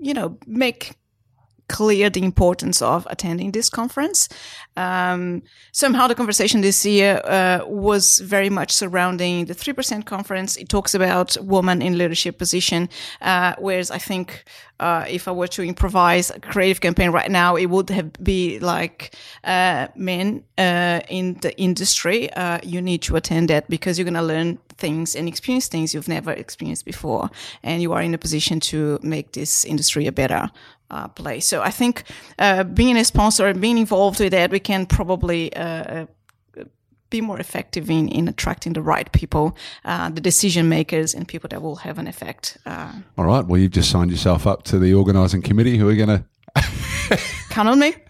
you 0.00 0.12
know, 0.12 0.36
make 0.46 0.96
clear 1.68 2.10
the 2.10 2.22
importance 2.22 2.82
of 2.82 3.06
attending 3.10 3.52
this 3.52 3.68
conference. 3.68 4.28
Um, 4.76 5.42
somehow 5.72 6.06
the 6.06 6.14
conversation 6.14 6.60
this 6.60 6.84
year 6.84 7.20
uh, 7.24 7.60
was 7.66 8.18
very 8.18 8.50
much 8.50 8.72
surrounding 8.72 9.46
the 9.46 9.54
3% 9.54 10.04
conference. 10.04 10.56
It 10.56 10.68
talks 10.68 10.94
about 10.94 11.36
women 11.40 11.80
in 11.80 11.96
leadership 11.96 12.38
position, 12.38 12.88
uh, 13.20 13.54
whereas 13.58 13.90
I 13.90 13.98
think 13.98 14.44
uh, 14.80 15.04
if 15.08 15.28
I 15.28 15.32
were 15.32 15.46
to 15.48 15.62
improvise 15.62 16.30
a 16.30 16.40
creative 16.40 16.80
campaign 16.80 17.10
right 17.10 17.30
now, 17.30 17.56
it 17.56 17.66
would 17.66 17.90
have 17.90 18.12
be 18.22 18.58
like 18.58 19.14
uh, 19.44 19.88
men 19.94 20.44
uh, 20.58 21.00
in 21.08 21.34
the 21.40 21.56
industry. 21.56 22.32
Uh, 22.32 22.58
you 22.62 22.82
need 22.82 23.02
to 23.02 23.16
attend 23.16 23.50
that 23.50 23.68
because 23.70 23.98
you're 23.98 24.04
going 24.04 24.14
to 24.14 24.22
learn 24.22 24.58
things 24.76 25.14
and 25.14 25.28
experience 25.28 25.68
things 25.68 25.94
you've 25.94 26.08
never 26.08 26.32
experienced 26.32 26.84
before, 26.84 27.30
and 27.62 27.82
you 27.82 27.92
are 27.92 28.02
in 28.02 28.14
a 28.14 28.18
position 28.18 28.58
to 28.60 28.98
make 29.02 29.32
this 29.32 29.64
industry 29.64 30.06
a 30.06 30.12
better 30.12 30.50
uh, 30.94 31.08
place. 31.08 31.46
So 31.46 31.60
I 31.60 31.70
think 31.70 32.04
uh, 32.38 32.64
being 32.64 32.96
a 32.96 33.04
sponsor, 33.04 33.46
and 33.46 33.60
being 33.60 33.78
involved 33.78 34.20
with 34.20 34.30
that, 34.30 34.50
we 34.50 34.60
can 34.60 34.86
probably 34.86 35.54
uh, 35.56 36.06
uh, 36.54 36.64
be 37.10 37.20
more 37.20 37.40
effective 37.40 37.90
in, 37.90 38.08
in 38.08 38.28
attracting 38.28 38.74
the 38.74 38.82
right 38.82 39.10
people, 39.12 39.56
uh, 39.84 40.08
the 40.10 40.20
decision 40.20 40.68
makers, 40.68 41.14
and 41.14 41.26
people 41.26 41.48
that 41.48 41.60
will 41.60 41.76
have 41.76 41.98
an 41.98 42.06
effect. 42.06 42.58
Uh. 42.64 42.92
All 43.18 43.24
right. 43.24 43.44
Well, 43.44 43.60
you've 43.60 43.72
just 43.72 43.90
signed 43.90 44.10
yourself 44.10 44.46
up 44.46 44.62
to 44.64 44.78
the 44.78 44.94
organising 44.94 45.42
committee. 45.42 45.76
Who 45.76 45.88
are 45.88 45.96
going 45.96 46.08
to 46.08 46.24
count 47.50 47.68
on 47.68 47.78
me? 47.78 47.94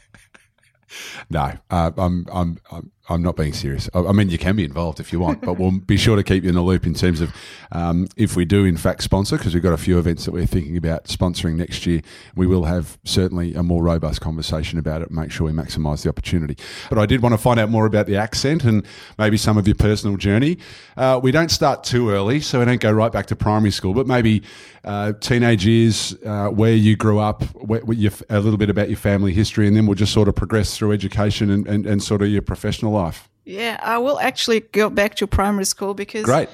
No, 1.30 1.50
I'm, 1.70 2.26
I'm, 2.30 2.58
I'm 2.70 2.92
I'm 3.08 3.22
not 3.22 3.36
being 3.36 3.52
serious. 3.52 3.90
I 3.92 4.12
mean, 4.12 4.30
you 4.30 4.38
can 4.38 4.56
be 4.56 4.64
involved 4.64 4.98
if 4.98 5.12
you 5.12 5.20
want, 5.20 5.42
but 5.42 5.58
we'll 5.58 5.72
be 5.72 5.98
sure 5.98 6.16
to 6.16 6.22
keep 6.22 6.42
you 6.42 6.48
in 6.48 6.54
the 6.54 6.62
loop 6.62 6.86
in 6.86 6.94
terms 6.94 7.20
of 7.20 7.34
um, 7.70 8.08
if 8.16 8.34
we 8.34 8.46
do, 8.46 8.64
in 8.64 8.78
fact, 8.78 9.02
sponsor, 9.02 9.36
because 9.36 9.52
we've 9.52 9.62
got 9.62 9.74
a 9.74 9.78
few 9.78 9.98
events 9.98 10.24
that 10.24 10.32
we're 10.32 10.46
thinking 10.46 10.78
about 10.78 11.04
sponsoring 11.04 11.56
next 11.56 11.84
year. 11.84 12.00
We 12.34 12.46
will 12.46 12.64
have 12.64 12.98
certainly 13.04 13.52
a 13.52 13.62
more 13.62 13.82
robust 13.82 14.22
conversation 14.22 14.78
about 14.78 15.02
it, 15.02 15.10
make 15.10 15.30
sure 15.30 15.46
we 15.46 15.52
maximise 15.52 16.02
the 16.02 16.08
opportunity. 16.08 16.56
But 16.88 16.98
I 16.98 17.04
did 17.04 17.20
want 17.20 17.34
to 17.34 17.38
find 17.38 17.60
out 17.60 17.68
more 17.68 17.84
about 17.84 18.06
the 18.06 18.16
accent 18.16 18.64
and 18.64 18.86
maybe 19.18 19.36
some 19.36 19.58
of 19.58 19.68
your 19.68 19.76
personal 19.76 20.16
journey. 20.16 20.56
Uh, 20.96 21.20
we 21.22 21.30
don't 21.30 21.50
start 21.50 21.84
too 21.84 22.08
early, 22.08 22.40
so 22.40 22.60
we 22.60 22.64
don't 22.64 22.80
go 22.80 22.90
right 22.90 23.12
back 23.12 23.26
to 23.26 23.36
primary 23.36 23.70
school, 23.70 23.92
but 23.92 24.06
maybe 24.06 24.42
uh, 24.84 25.12
teenage 25.20 25.66
years, 25.66 26.16
uh, 26.24 26.48
where 26.48 26.74
you 26.74 26.96
grew 26.96 27.18
up, 27.18 27.42
where, 27.54 27.80
where 27.80 28.10
a 28.30 28.40
little 28.40 28.58
bit 28.58 28.70
about 28.70 28.88
your 28.88 28.96
family 28.96 29.32
history, 29.34 29.66
and 29.66 29.76
then 29.76 29.86
we'll 29.86 29.94
just 29.94 30.12
sort 30.12 30.28
of 30.28 30.34
progress 30.34 30.76
through 30.76 30.92
education 30.92 31.50
and, 31.50 31.66
and, 31.66 31.86
and 31.86 32.02
sort 32.02 32.22
of 32.22 32.28
your 32.28 32.42
professional 32.42 32.93
life? 32.94 33.28
Yeah, 33.44 33.78
I 33.82 33.98
will 33.98 34.18
actually 34.18 34.60
go 34.60 34.88
back 34.88 35.16
to 35.16 35.26
primary 35.26 35.66
school 35.66 35.94
because 35.94 36.24
Great. 36.24 36.48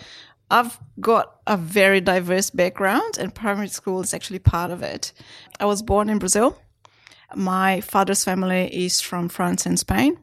I've 0.50 0.78
got 0.98 1.36
a 1.46 1.56
very 1.56 2.00
diverse 2.00 2.50
background, 2.50 3.18
and 3.18 3.32
primary 3.32 3.68
school 3.68 4.00
is 4.00 4.12
actually 4.12 4.40
part 4.40 4.70
of 4.70 4.82
it. 4.82 5.12
I 5.60 5.66
was 5.66 5.82
born 5.82 6.10
in 6.10 6.18
Brazil. 6.18 6.58
My 7.36 7.80
father's 7.80 8.24
family 8.24 8.66
is 8.84 9.00
from 9.00 9.28
France 9.28 9.66
and 9.66 9.78
Spain. 9.78 10.18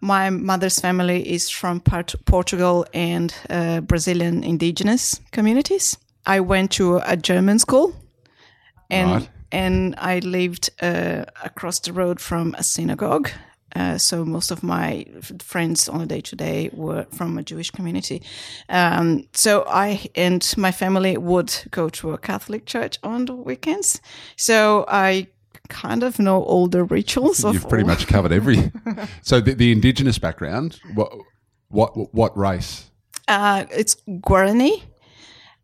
My 0.00 0.30
mother's 0.30 0.78
family 0.78 1.28
is 1.28 1.50
from 1.50 1.80
Portugal 1.80 2.86
and 2.94 3.34
uh, 3.50 3.80
Brazilian 3.80 4.44
indigenous 4.44 5.20
communities. 5.32 5.96
I 6.26 6.40
went 6.40 6.70
to 6.72 7.00
a 7.04 7.16
German 7.16 7.58
school, 7.58 7.94
and 8.90 9.10
right. 9.10 9.28
and 9.50 9.94
I 9.98 10.20
lived 10.20 10.70
uh, 10.80 11.24
across 11.42 11.80
the 11.80 11.92
road 11.92 12.20
from 12.20 12.54
a 12.56 12.62
synagogue 12.62 13.30
uh, 13.76 13.98
so 13.98 14.24
most 14.24 14.50
of 14.50 14.62
my 14.62 15.04
friends 15.38 15.88
on 15.88 16.00
a 16.00 16.06
day 16.06 16.20
to 16.22 16.36
day 16.36 16.70
were 16.72 17.06
from 17.12 17.36
a 17.36 17.42
Jewish 17.42 17.70
community. 17.70 18.22
Um, 18.68 19.28
so 19.34 19.64
I 19.68 20.08
and 20.14 20.54
my 20.56 20.72
family 20.72 21.18
would 21.18 21.52
go 21.70 21.90
to 21.90 22.12
a 22.12 22.18
Catholic 22.18 22.64
church 22.64 22.98
on 23.02 23.26
the 23.26 23.34
weekends. 23.34 24.00
So 24.36 24.86
I 24.88 25.26
kind 25.68 26.02
of 26.02 26.18
know 26.18 26.42
all 26.42 26.68
the 26.68 26.84
rituals. 26.84 27.44
You've 27.44 27.68
pretty 27.68 27.84
all. 27.84 27.88
much 27.88 28.06
covered 28.06 28.32
every. 28.32 28.72
so 29.22 29.40
the, 29.40 29.54
the, 29.54 29.72
indigenous 29.72 30.18
background. 30.18 30.80
What 30.94 31.12
what 31.68 32.14
what 32.14 32.36
race? 32.36 32.90
Uh, 33.28 33.66
it's 33.70 33.96
Guarani. 34.08 34.82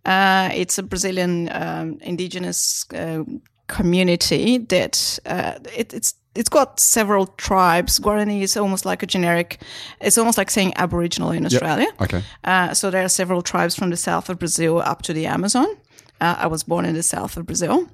Uh, 0.05 0.51
it's 0.53 0.79
a 0.79 0.83
Brazilian 0.83 1.49
um, 1.53 1.99
indigenous 2.03 2.85
uh, 2.93 3.23
community 3.69 4.59
that 4.59 5.19
uh, 5.25 5.59
it, 5.75 5.95
it's 5.95 6.15
it's 6.35 6.49
got 6.49 6.81
several 6.81 7.27
tribes. 7.27 7.99
Guarani 7.99 8.41
is 8.41 8.57
almost 8.57 8.85
like 8.85 9.03
a 9.03 9.07
generic. 9.07 9.61
It's 10.01 10.17
almost 10.17 10.39
like 10.39 10.51
saying 10.51 10.73
Aboriginal 10.77 11.31
in 11.31 11.45
Australia. 11.45 11.87
Yep. 12.01 12.03
Okay. 12.03 12.23
Uh, 12.45 12.75
so 12.75 12.91
there 12.91 13.05
are 13.05 13.09
several 13.09 13.43
tribes 13.43 13.75
from 13.75 13.91
the 13.91 13.97
south 13.97 14.31
of 14.31 14.39
Brazil 14.39 14.81
up 14.81 15.03
to 15.03 15.13
the 15.13 15.27
Amazon. 15.27 15.67
Uh, 16.21 16.37
I 16.39 16.47
was 16.47 16.63
born 16.63 16.85
in 16.85 16.95
the 16.95 17.03
south 17.03 17.37
of 17.37 17.47
Brazil, 17.47 17.89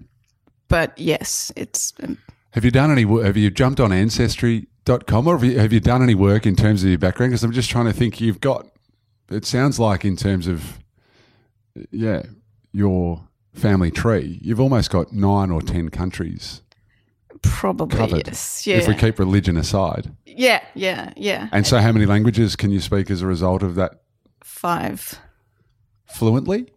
but 0.69 0.97
yes, 0.99 1.53
it's. 1.57 1.93
Um, 2.03 2.19
have 2.53 2.65
you 2.65 2.71
done 2.71 2.91
any? 2.91 3.03
Have 3.25 3.37
you 3.37 3.51
jumped 3.51 3.81
on 3.81 3.93
Ancestry.com 3.93 5.27
or 5.27 5.37
have 5.37 5.45
you, 5.45 5.59
have 5.59 5.73
you 5.73 5.81
done 5.81 6.03
any 6.03 6.15
work 6.15 6.47
in 6.47 6.55
terms 6.55 6.85
of 6.85 6.91
your 6.91 6.99
background? 6.99 7.31
Because 7.31 7.45
I'm 7.45 7.53
just 7.53 7.71
trying 7.71 7.87
to 7.87 7.93
think. 7.93 8.21
You've 8.21 8.41
got. 8.41 8.67
It 9.31 9.45
sounds 9.45 9.79
like 9.79 10.07
in 10.07 10.17
terms 10.17 10.47
of, 10.47 10.79
yeah, 11.91 12.23
your 12.73 13.29
family 13.53 13.91
tree, 13.91 14.39
you've 14.41 14.61
almost 14.61 14.91
got 14.91 15.13
nine 15.13 15.51
or 15.51 15.61
ten 15.61 15.91
countries 15.91 16.63
Probably 17.43 17.97
covered. 17.97 18.27
yes. 18.27 18.67
Yeah. 18.67 18.77
If 18.77 18.89
we 18.89 18.95
keep 18.95 19.19
religion 19.19 19.57
aside. 19.57 20.15
Yeah, 20.27 20.63
yeah, 20.75 21.13
yeah. 21.17 21.49
And 21.53 21.67
so, 21.67 21.79
how 21.79 21.93
many 21.93 22.07
languages 22.07 22.57
can 22.57 22.71
you 22.71 22.81
speak 22.81 23.11
as 23.11 23.23
a 23.23 23.27
result 23.27 23.63
of 23.63 23.75
that? 23.75 24.01
Five. 24.45 25.19
Fluently? 26.07 26.73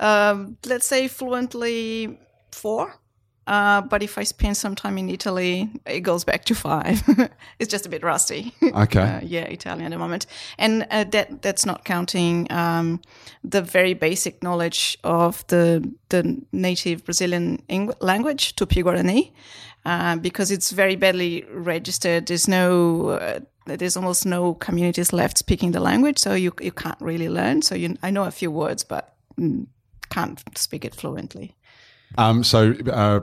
Um, 0.00 0.56
let's 0.66 0.86
say 0.86 1.08
fluently 1.08 2.18
four. 2.52 2.94
Uh, 3.46 3.80
but 3.80 4.02
if 4.02 4.18
I 4.18 4.24
spend 4.24 4.56
some 4.56 4.74
time 4.74 4.98
in 4.98 5.08
Italy, 5.08 5.70
it 5.86 6.00
goes 6.00 6.24
back 6.24 6.44
to 6.46 6.54
five. 6.54 7.00
it's 7.60 7.70
just 7.70 7.86
a 7.86 7.88
bit 7.88 8.02
rusty. 8.02 8.52
Okay. 8.62 9.00
Uh, 9.06 9.20
yeah, 9.22 9.44
Italian 9.44 9.86
at 9.86 9.90
the 9.92 9.98
moment, 9.98 10.26
and 10.58 10.84
uh, 10.90 11.04
that 11.04 11.42
that's 11.42 11.64
not 11.64 11.84
counting 11.84 12.50
um, 12.50 13.00
the 13.44 13.62
very 13.62 13.94
basic 13.94 14.42
knowledge 14.42 14.98
of 15.04 15.46
the 15.46 15.88
the 16.08 16.42
native 16.50 17.04
Brazilian 17.04 17.62
language, 18.00 18.56
Tupi 18.56 18.82
Guarani, 18.82 19.30
uh, 19.86 20.16
because 20.16 20.50
it's 20.50 20.72
very 20.72 20.96
badly 20.96 21.44
registered. 21.48 22.26
There's 22.26 22.48
no 22.48 23.10
uh, 23.10 23.40
there's 23.66 23.96
almost 23.96 24.26
no 24.26 24.54
communities 24.54 25.12
left 25.12 25.38
speaking 25.38 25.70
the 25.70 25.80
language, 25.80 26.18
so 26.18 26.34
you 26.34 26.52
you 26.60 26.72
can't 26.72 27.00
really 27.00 27.28
learn. 27.28 27.62
So 27.62 27.76
you, 27.76 27.96
I 28.02 28.10
know 28.10 28.24
a 28.24 28.32
few 28.32 28.50
words, 28.50 28.82
but 28.82 29.14
mm, 29.38 29.66
can't 30.10 30.42
speak 30.58 30.84
it 30.84 30.92
fluently. 30.92 31.54
Um, 32.18 32.42
so, 32.42 32.74
uh, 32.90 33.20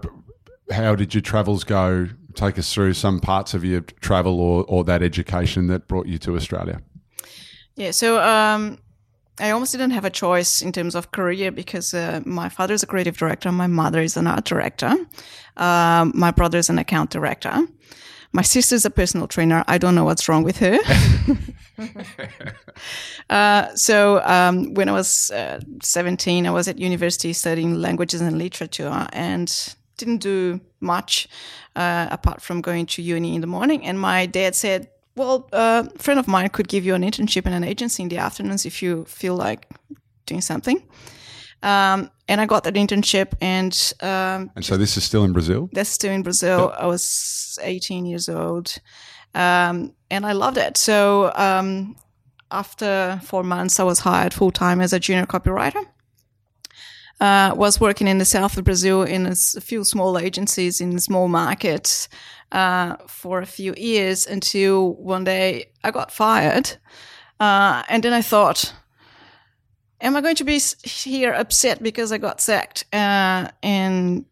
how 0.72 0.96
did 0.96 1.14
your 1.14 1.22
travels 1.22 1.66
go? 1.66 2.08
Take 2.34 2.58
us 2.58 2.74
through 2.74 2.94
some 2.94 3.20
parts 3.20 3.54
of 3.54 3.66
your 3.66 3.82
travel 3.82 4.40
or, 4.40 4.64
or 4.68 4.84
that 4.86 5.04
education 5.04 5.68
that 5.68 5.88
brought 5.88 6.08
you 6.08 6.18
to 6.20 6.36
Australia. 6.36 6.82
Yeah, 7.76 7.92
so 7.92 8.22
um, 8.22 8.80
I 9.40 9.50
almost 9.50 9.72
didn't 9.72 9.92
have 9.92 10.06
a 10.06 10.10
choice 10.10 10.62
in 10.62 10.72
terms 10.72 10.96
of 10.96 11.12
career 11.12 11.52
because 11.52 11.94
uh, 11.94 12.22
my 12.26 12.50
father 12.50 12.74
is 12.74 12.84
a 12.84 12.88
creative 12.88 13.18
director, 13.18 13.52
my 13.52 13.68
mother 13.68 14.02
is 14.02 14.16
an 14.16 14.28
art 14.28 14.46
director, 14.46 14.96
um, 15.58 16.12
my 16.16 16.32
brother 16.32 16.58
is 16.60 16.70
an 16.70 16.78
account 16.78 17.10
director. 17.10 17.68
My 18.36 18.42
sister 18.42 18.74
is 18.74 18.84
a 18.84 18.90
personal 18.90 19.28
trainer. 19.28 19.64
I 19.68 19.78
don't 19.78 19.94
know 19.94 20.06
what's 20.06 20.28
wrong 20.28 20.42
with 20.42 20.58
her. 20.58 20.80
uh, 23.30 23.76
so 23.76 24.22
um, 24.24 24.74
when 24.74 24.90
I 24.90 24.92
was 24.92 25.30
uh, 25.30 25.60
17, 25.84 26.48
I 26.48 26.50
was 26.50 26.68
at 26.68 26.80
university 26.80 27.32
studying 27.34 27.76
languages 27.76 28.22
and 28.22 28.40
literature 28.40 29.08
and 29.14 29.76
didn't 29.98 30.18
do 30.18 30.60
much 30.80 31.28
uh, 31.76 32.08
apart 32.10 32.42
from 32.42 32.62
going 32.62 32.88
to 32.88 33.02
uni 33.02 33.36
in 33.36 33.42
the 33.42 33.48
morning. 33.48 33.86
And 33.86 34.00
my 34.00 34.26
dad 34.26 34.56
said, 34.56 34.90
well, 35.16 35.48
a 35.52 35.90
friend 35.98 36.20
of 36.20 36.28
mine 36.28 36.50
could 36.50 36.68
give 36.68 36.86
you 36.86 36.96
an 36.96 37.04
internship 37.04 37.46
in 37.46 37.54
an 37.54 37.64
agency 37.64 38.04
in 38.04 38.10
the 38.10 38.18
afternoons 38.18 38.66
if 38.66 38.82
you 38.82 39.06
feel 39.06 39.36
like 39.36 39.68
doing 40.26 40.42
something. 40.42 40.82
Um, 41.62 42.10
and 42.28 42.42
I 42.42 42.46
got 42.46 42.64
that 42.66 42.74
internship, 42.74 43.34
and 43.40 43.74
um, 44.02 44.52
And 44.56 44.66
so 44.66 44.76
this 44.78 44.98
is 44.98 45.04
still 45.06 45.24
in 45.24 45.32
Brazil? 45.34 45.70
that's 45.72 45.90
still 45.90 46.12
in 46.12 46.22
Brazil. 46.24 46.74
I 46.78 46.88
was 46.88 47.58
18 47.62 48.06
years 48.06 48.28
old, 48.28 48.76
um, 49.34 49.94
and 50.12 50.26
I 50.26 50.34
loved 50.34 50.58
it. 50.58 50.76
So 50.78 51.32
um, 51.36 51.96
after 52.52 53.20
four 53.24 53.44
months, 53.44 53.80
I 53.80 53.84
was 53.84 54.00
hired 54.00 54.34
full 54.34 54.52
time 54.52 54.82
as 54.82 54.92
a 54.94 55.00
junior 55.00 55.26
copywriter. 55.26 55.86
Uh, 57.24 57.54
was 57.56 57.80
working 57.80 58.10
in 58.10 58.18
the 58.18 58.26
south 58.26 58.58
of 58.58 58.66
Brazil 58.66 59.02
in 59.02 59.26
a, 59.28 59.36
few 59.62 59.86
small 59.86 60.18
agencies 60.18 60.82
in 60.82 61.00
small 61.00 61.30
markets 61.30 62.10
uh, 62.52 62.98
for 63.08 63.40
a 63.40 63.46
few 63.46 63.74
years 63.78 64.28
until 64.28 64.96
one 64.96 65.24
day 65.24 65.70
I 65.86 65.92
got 65.92 66.12
fired, 66.12 66.76
uh, 67.40 67.84
and 67.88 68.04
then 68.04 68.12
I 68.12 68.22
thought, 68.22 68.74
am 70.02 70.18
I 70.18 70.22
going 70.22 70.36
to 70.36 70.44
be 70.44 70.60
here 70.84 71.32
upset 71.32 71.82
because 71.82 72.12
I 72.12 72.18
got 72.18 72.42
sacked? 72.42 72.84
Uh, 72.92 73.48
and 73.64 74.26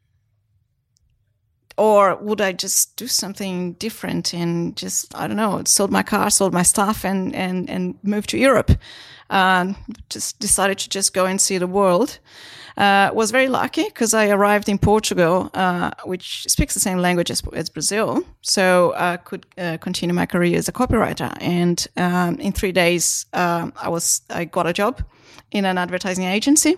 or 1.78 2.16
would 2.16 2.42
I 2.42 2.52
just 2.52 2.96
do 2.98 3.08
something 3.08 3.74
different 3.74 4.34
and 4.34 4.76
just 4.76 5.16
I 5.16 5.28
don't 5.28 5.38
know, 5.38 5.62
sold 5.66 5.92
my 5.92 6.04
car, 6.04 6.30
sold 6.30 6.54
my 6.54 6.64
stuff, 6.64 7.06
and 7.06 7.36
and 7.36 7.70
and 7.70 7.96
moved 8.04 8.30
to 8.30 8.38
Europe? 8.38 8.72
Uh, 9.30 9.74
just 10.10 10.40
decided 10.40 10.78
to 10.80 10.90
just 10.90 11.14
go 11.14 11.26
and 11.26 11.40
see 11.40 11.58
the 11.58 11.68
world. 11.68 12.20
Uh, 12.78 13.10
was 13.14 13.32
very 13.32 13.50
lucky 13.50 13.84
because 13.84 14.14
I 14.14 14.30
arrived 14.30 14.70
in 14.70 14.78
Portugal, 14.78 15.50
uh, 15.54 15.92
which 16.06 16.46
speaks 16.48 16.74
the 16.74 16.80
same 16.80 17.00
language 17.00 17.30
as, 17.30 17.44
as 17.54 17.70
Brazil, 17.70 18.24
so 18.42 18.94
I 18.96 19.18
could 19.18 19.46
uh, 19.58 19.78
continue 19.78 20.16
my 20.16 20.26
career 20.26 20.58
as 20.58 20.70
a 20.70 20.72
copywriter. 20.72 21.36
And 21.42 21.86
um, 21.98 22.40
in 22.40 22.54
three 22.54 22.72
days, 22.72 23.26
um, 23.34 23.74
I 23.76 23.90
was 23.90 24.22
I 24.30 24.46
got 24.46 24.68
a 24.68 24.74
job 24.74 25.04
in 25.52 25.66
an 25.66 25.78
advertising 25.78 26.26
agency. 26.26 26.78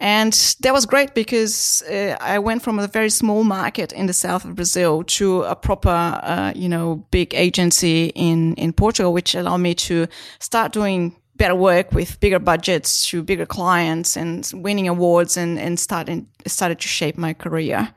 And 0.00 0.32
that 0.60 0.72
was 0.72 0.86
great 0.86 1.14
because 1.14 1.82
uh, 1.82 2.16
I 2.20 2.38
went 2.38 2.62
from 2.62 2.78
a 2.78 2.88
very 2.88 3.10
small 3.10 3.44
market 3.44 3.92
in 3.92 4.06
the 4.06 4.14
south 4.14 4.46
of 4.46 4.56
Brazil 4.56 5.04
to 5.04 5.42
a 5.42 5.54
proper, 5.54 5.90
uh, 6.22 6.52
you 6.56 6.70
know, 6.70 7.04
big 7.10 7.34
agency 7.34 8.06
in, 8.14 8.54
in 8.54 8.72
Portugal, 8.72 9.12
which 9.12 9.34
allowed 9.34 9.58
me 9.58 9.74
to 9.74 10.06
start 10.38 10.72
doing 10.72 11.14
better 11.36 11.54
work 11.54 11.92
with 11.92 12.18
bigger 12.20 12.38
budgets 12.38 13.06
to 13.08 13.22
bigger 13.22 13.46
clients 13.46 14.16
and 14.16 14.50
winning 14.54 14.88
awards 14.88 15.36
and, 15.36 15.58
and 15.58 15.78
starting, 15.78 16.26
started 16.46 16.80
to 16.80 16.88
shape 16.88 17.18
my 17.18 17.34
career. 17.34 17.92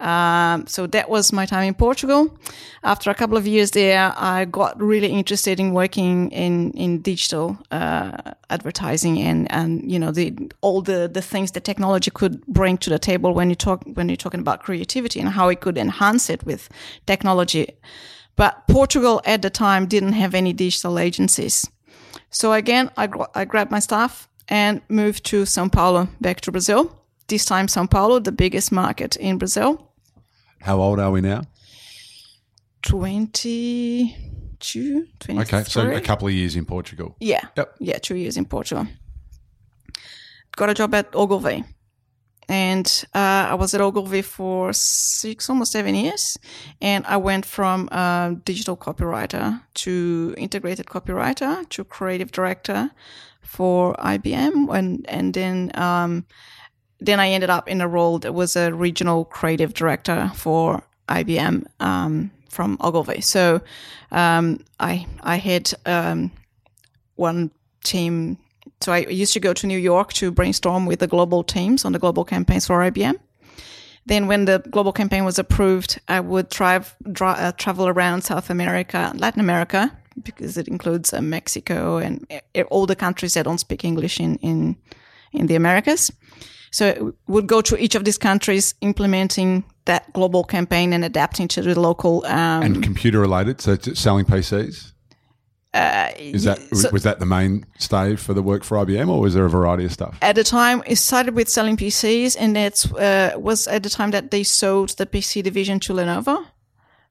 Um, 0.00 0.66
so 0.66 0.86
that 0.88 1.08
was 1.08 1.32
my 1.32 1.46
time 1.46 1.68
in 1.68 1.74
Portugal. 1.74 2.36
After 2.82 3.10
a 3.10 3.14
couple 3.14 3.36
of 3.36 3.46
years 3.46 3.70
there, 3.70 4.12
I 4.16 4.44
got 4.44 4.80
really 4.80 5.08
interested 5.08 5.60
in 5.60 5.72
working 5.72 6.30
in 6.30 6.72
in 6.72 7.00
digital 7.00 7.56
uh, 7.70 8.32
advertising 8.50 9.20
and 9.20 9.50
and 9.52 9.90
you 9.90 9.98
know 9.98 10.10
the 10.10 10.34
all 10.62 10.82
the 10.82 11.08
the 11.08 11.22
things 11.22 11.52
that 11.52 11.64
technology 11.64 12.10
could 12.10 12.44
bring 12.46 12.76
to 12.78 12.90
the 12.90 12.98
table 12.98 13.32
when 13.34 13.48
you 13.50 13.56
talk 13.56 13.84
when 13.94 14.08
you're 14.08 14.16
talking 14.16 14.40
about 14.40 14.62
creativity 14.62 15.20
and 15.20 15.28
how 15.30 15.48
it 15.48 15.60
could 15.60 15.78
enhance 15.78 16.28
it 16.28 16.44
with 16.44 16.68
technology. 17.06 17.68
But 18.36 18.66
Portugal 18.66 19.20
at 19.24 19.42
the 19.42 19.50
time 19.50 19.86
didn't 19.86 20.14
have 20.14 20.34
any 20.34 20.52
digital 20.52 20.98
agencies. 20.98 21.66
So 22.30 22.52
again, 22.52 22.90
I, 22.96 23.08
I 23.34 23.44
grabbed 23.44 23.70
my 23.70 23.78
stuff 23.78 24.28
and 24.48 24.80
moved 24.88 25.24
to 25.26 25.46
Sao 25.46 25.68
Paulo, 25.68 26.08
back 26.20 26.40
to 26.42 26.52
Brazil. 26.52 27.03
This 27.28 27.44
time, 27.44 27.68
Sao 27.68 27.86
Paulo, 27.86 28.18
the 28.18 28.32
biggest 28.32 28.70
market 28.70 29.16
in 29.16 29.38
Brazil. 29.38 29.92
How 30.60 30.80
old 30.80 31.00
are 31.00 31.10
we 31.10 31.20
now? 31.20 31.42
22, 32.82 35.06
23. 35.20 35.42
Okay, 35.42 35.64
so 35.68 35.90
a 35.90 36.00
couple 36.00 36.28
of 36.28 36.34
years 36.34 36.56
in 36.56 36.66
Portugal. 36.66 37.16
Yeah. 37.20 37.40
Yep. 37.56 37.76
Yeah, 37.80 37.98
two 37.98 38.16
years 38.16 38.36
in 38.36 38.44
Portugal. 38.44 38.86
Got 40.56 40.70
a 40.70 40.74
job 40.74 40.94
at 40.94 41.14
Ogilvy. 41.14 41.64
And 42.46 43.04
uh, 43.14 43.48
I 43.50 43.54
was 43.54 43.74
at 43.74 43.80
Ogilvy 43.80 44.22
for 44.22 44.72
six, 44.74 45.48
almost 45.48 45.72
seven 45.72 45.94
years. 45.94 46.36
And 46.82 47.06
I 47.06 47.16
went 47.16 47.46
from 47.46 47.88
uh, 47.90 48.34
digital 48.44 48.76
copywriter 48.76 49.62
to 49.74 50.34
integrated 50.36 50.86
copywriter 50.86 51.66
to 51.70 51.84
creative 51.84 52.32
director 52.32 52.90
for 53.40 53.94
IBM. 53.94 54.74
And, 54.74 55.06
and 55.08 55.32
then, 55.32 55.70
um, 55.74 56.26
then 57.06 57.20
I 57.20 57.30
ended 57.30 57.50
up 57.50 57.68
in 57.68 57.80
a 57.80 57.88
role 57.88 58.18
that 58.20 58.32
was 58.32 58.56
a 58.56 58.72
regional 58.72 59.24
creative 59.24 59.74
director 59.74 60.30
for 60.34 60.82
IBM 61.08 61.66
um, 61.80 62.30
from 62.48 62.76
Ogilvy. 62.80 63.20
So 63.20 63.60
um, 64.10 64.60
I 64.80 65.06
I 65.22 65.36
had 65.36 65.72
um, 65.86 66.30
one 67.16 67.50
team. 67.84 68.38
So 68.80 68.92
I 68.92 68.98
used 68.98 69.32
to 69.34 69.40
go 69.40 69.52
to 69.52 69.66
New 69.66 69.78
York 69.78 70.12
to 70.14 70.30
brainstorm 70.30 70.86
with 70.86 70.98
the 70.98 71.06
global 71.06 71.42
teams 71.42 71.84
on 71.84 71.92
the 71.92 71.98
global 71.98 72.24
campaigns 72.24 72.66
for 72.66 72.78
IBM. 72.78 73.18
Then, 74.06 74.26
when 74.26 74.44
the 74.44 74.62
global 74.70 74.92
campaign 74.92 75.24
was 75.24 75.38
approved, 75.38 75.98
I 76.08 76.20
would 76.20 76.50
drive, 76.50 76.94
dri- 77.10 77.28
uh, 77.28 77.52
travel 77.52 77.88
around 77.88 78.20
South 78.22 78.50
America, 78.50 79.12
Latin 79.16 79.40
America, 79.40 79.90
because 80.22 80.58
it 80.58 80.68
includes 80.68 81.14
uh, 81.14 81.22
Mexico 81.22 81.96
and 81.96 82.26
uh, 82.30 82.62
all 82.70 82.84
the 82.86 82.96
countries 82.96 83.34
that 83.34 83.44
don't 83.44 83.58
speak 83.58 83.84
English 83.84 84.20
in 84.20 84.36
in 84.36 84.76
in 85.32 85.46
the 85.46 85.54
Americas. 85.54 86.10
So 86.74 86.86
it 86.88 87.14
would 87.28 87.46
go 87.46 87.60
to 87.60 87.76
each 87.76 87.94
of 87.94 88.02
these 88.04 88.18
countries, 88.18 88.74
implementing 88.80 89.62
that 89.84 90.12
global 90.12 90.42
campaign 90.42 90.92
and 90.92 91.04
adapting 91.04 91.46
to 91.46 91.62
the 91.62 91.78
local. 91.78 92.24
Um, 92.26 92.62
And 92.64 92.82
computer 92.82 93.20
related, 93.20 93.60
so 93.60 93.74
it's 93.74 94.00
selling 94.00 94.24
PCs? 94.24 94.92
Is 96.18 96.42
that 96.42 96.58
so- 96.72 96.90
was 96.90 97.04
that 97.04 97.20
the 97.20 97.26
main 97.26 97.64
mainstay 97.78 98.16
for 98.16 98.34
the 98.34 98.42
work 98.42 98.64
for 98.64 98.76
IBM, 98.78 99.08
or 99.08 99.20
was 99.20 99.34
there 99.34 99.44
a 99.44 99.50
variety 99.50 99.84
of 99.84 99.92
stuff? 99.92 100.18
at 100.20 100.34
the 100.34 100.42
time 100.42 100.82
it 100.86 100.96
started 100.96 101.36
with 101.36 101.48
selling 101.48 101.76
PCs, 101.76 102.36
and 102.40 102.56
that 102.56 102.84
uh, 102.98 103.38
was 103.38 103.68
at 103.68 103.82
the 103.84 103.90
time 103.90 104.10
that 104.10 104.30
they 104.30 104.42
sold 104.44 104.96
the 104.96 105.06
PC 105.06 105.42
division 105.42 105.78
to 105.78 105.94
Lenovo. 105.94 106.36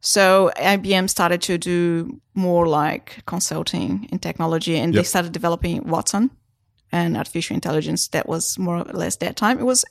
So 0.01 0.51
IBM 0.57 1.07
started 1.07 1.41
to 1.41 1.57
do 1.57 2.19
more 2.33 2.67
like 2.67 3.23
consulting 3.25 4.09
in 4.11 4.19
technology, 4.19 4.77
and 4.77 4.93
they 4.93 5.03
started 5.03 5.31
developing 5.31 5.87
Watson 5.87 6.29
and 6.93 7.17
artificial 7.17 7.55
intelligence. 7.55 8.07
That 8.09 8.27
was 8.29 8.57
more 8.57 8.77
or 8.77 8.83
less 8.93 9.17
that 9.17 9.35
time. 9.35 9.59
It 9.59 9.65
was 9.65 9.83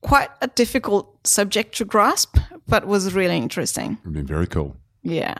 quite 0.00 0.28
a 0.40 0.46
difficult 0.46 1.26
subject 1.26 1.76
to 1.78 1.84
grasp, 1.84 2.38
but 2.68 2.86
was 2.86 3.12
really 3.12 3.36
interesting. 3.36 3.98
Been 4.04 4.26
very 4.26 4.46
cool. 4.46 4.76
Yeah. 5.02 5.34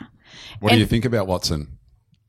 What 0.61 0.73
do 0.73 0.79
you 0.79 0.87
think 0.87 1.05
about 1.05 1.27
Watson 1.27 1.79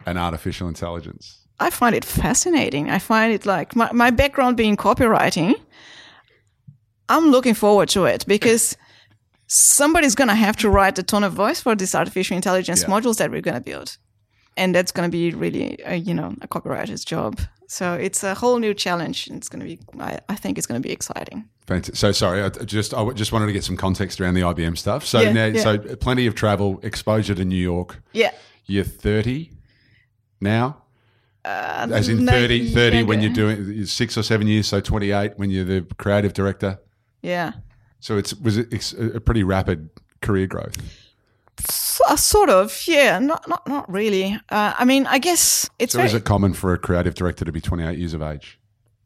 and 0.06 0.18
artificial 0.18 0.68
intelligence? 0.68 1.40
I 1.60 1.72
find 1.72 1.96
it 1.96 2.06
fascinating. 2.06 2.90
I 2.92 3.00
find 3.00 3.34
it 3.34 3.46
like 3.46 3.76
my, 3.76 3.92
my 3.92 4.12
background 4.12 4.56
being 4.58 4.78
copywriting. 4.78 5.56
I'm 7.10 7.32
looking 7.32 7.56
forward 7.56 7.90
to 7.90 8.06
it 8.06 8.26
because 8.28 8.78
somebody's 9.48 10.14
going 10.16 10.28
to 10.28 10.36
have 10.36 10.56
to 10.58 10.70
write 10.70 10.96
the 10.96 11.04
tone 11.04 11.24
of 11.24 11.34
voice 11.34 11.62
for 11.62 11.76
these 11.76 11.96
artificial 11.96 12.36
intelligence 12.36 12.82
Yeah. 12.84 12.90
modules 12.90 13.18
that 13.18 13.32
we're 13.32 13.42
going 13.42 13.56
to 13.56 13.62
build. 13.72 13.98
And 14.56 14.76
that's 14.76 14.92
going 14.92 15.10
to 15.10 15.12
be 15.12 15.32
really, 15.32 15.84
uh, 15.84 15.94
you 15.94 16.14
know, 16.14 16.36
a 16.42 16.48
copywriter's 16.48 17.06
job. 17.06 17.40
So 17.68 17.94
it's 17.94 18.24
a 18.24 18.34
whole 18.34 18.58
new 18.60 18.74
challenge. 18.74 19.28
And 19.28 19.38
it's 19.38 19.50
going 19.50 19.60
to 19.60 19.66
be, 19.66 19.80
I, 20.00 20.20
I 20.30 20.36
think 20.36 20.58
it's 20.58 20.66
going 20.66 20.82
to 20.82 20.88
be 20.88 20.94
exciting. 20.94 21.48
Fantastic. 21.68 21.98
So 21.98 22.12
sorry, 22.14 22.42
I 22.42 22.50
just 22.50 22.94
I 22.94 23.12
just 23.12 23.34
wanted 23.34 23.48
to 23.48 23.52
get 23.54 23.64
some 23.64 23.76
context 23.76 24.22
around 24.22 24.36
the 24.36 24.42
IBM 24.42 24.78
stuff. 24.78 25.06
So 25.06 25.20
Yeah, 25.20 25.34
now, 25.34 25.46
yeah. 25.48 25.62
so 25.62 25.78
plenty 25.98 26.26
of 26.26 26.34
travel, 26.34 26.80
exposure 26.82 27.36
to 27.36 27.44
New 27.44 27.58
York. 27.58 28.02
Yeah. 28.14 28.32
You're 28.66 28.86
30 28.86 29.52
now, 30.40 30.84
uh, 31.44 31.88
as 31.92 32.08
in 32.10 32.26
no, 32.26 32.32
30, 32.32 32.72
30 32.72 33.04
when 33.04 33.22
you're 33.22 33.34
doing 33.34 33.86
six 33.86 34.18
or 34.18 34.24
seven 34.24 34.48
years. 34.48 34.68
So 34.68 34.80
28 34.80 35.34
when 35.38 35.50
you're 35.50 35.66
the 35.66 35.86
creative 35.98 36.34
director. 36.34 36.80
Yeah. 37.22 37.52
So 38.00 38.18
it's 38.18 38.34
was 38.36 38.58
it 38.58 38.72
it's 38.72 38.94
a 38.94 39.20
pretty 39.20 39.44
rapid 39.44 39.90
career 40.22 40.48
growth. 40.48 40.76
Uh, 42.08 42.16
sort 42.16 42.50
of. 42.50 42.80
Yeah. 42.88 43.20
Not, 43.20 43.48
not, 43.48 43.68
not 43.68 43.92
really. 43.92 44.40
Uh, 44.50 44.74
I 44.78 44.86
mean, 44.86 45.06
I 45.08 45.20
guess 45.20 45.70
it's 45.80 45.94
So 45.94 46.00
very, 46.00 46.08
is 46.08 46.14
it 46.14 46.26
common 46.26 46.54
for 46.54 46.74
a 46.74 46.78
creative 46.78 47.16
director 47.16 47.46
to 47.46 47.52
be 47.52 47.62
28 47.62 47.98
years 47.98 48.14
of 48.14 48.22
age? 48.22 48.60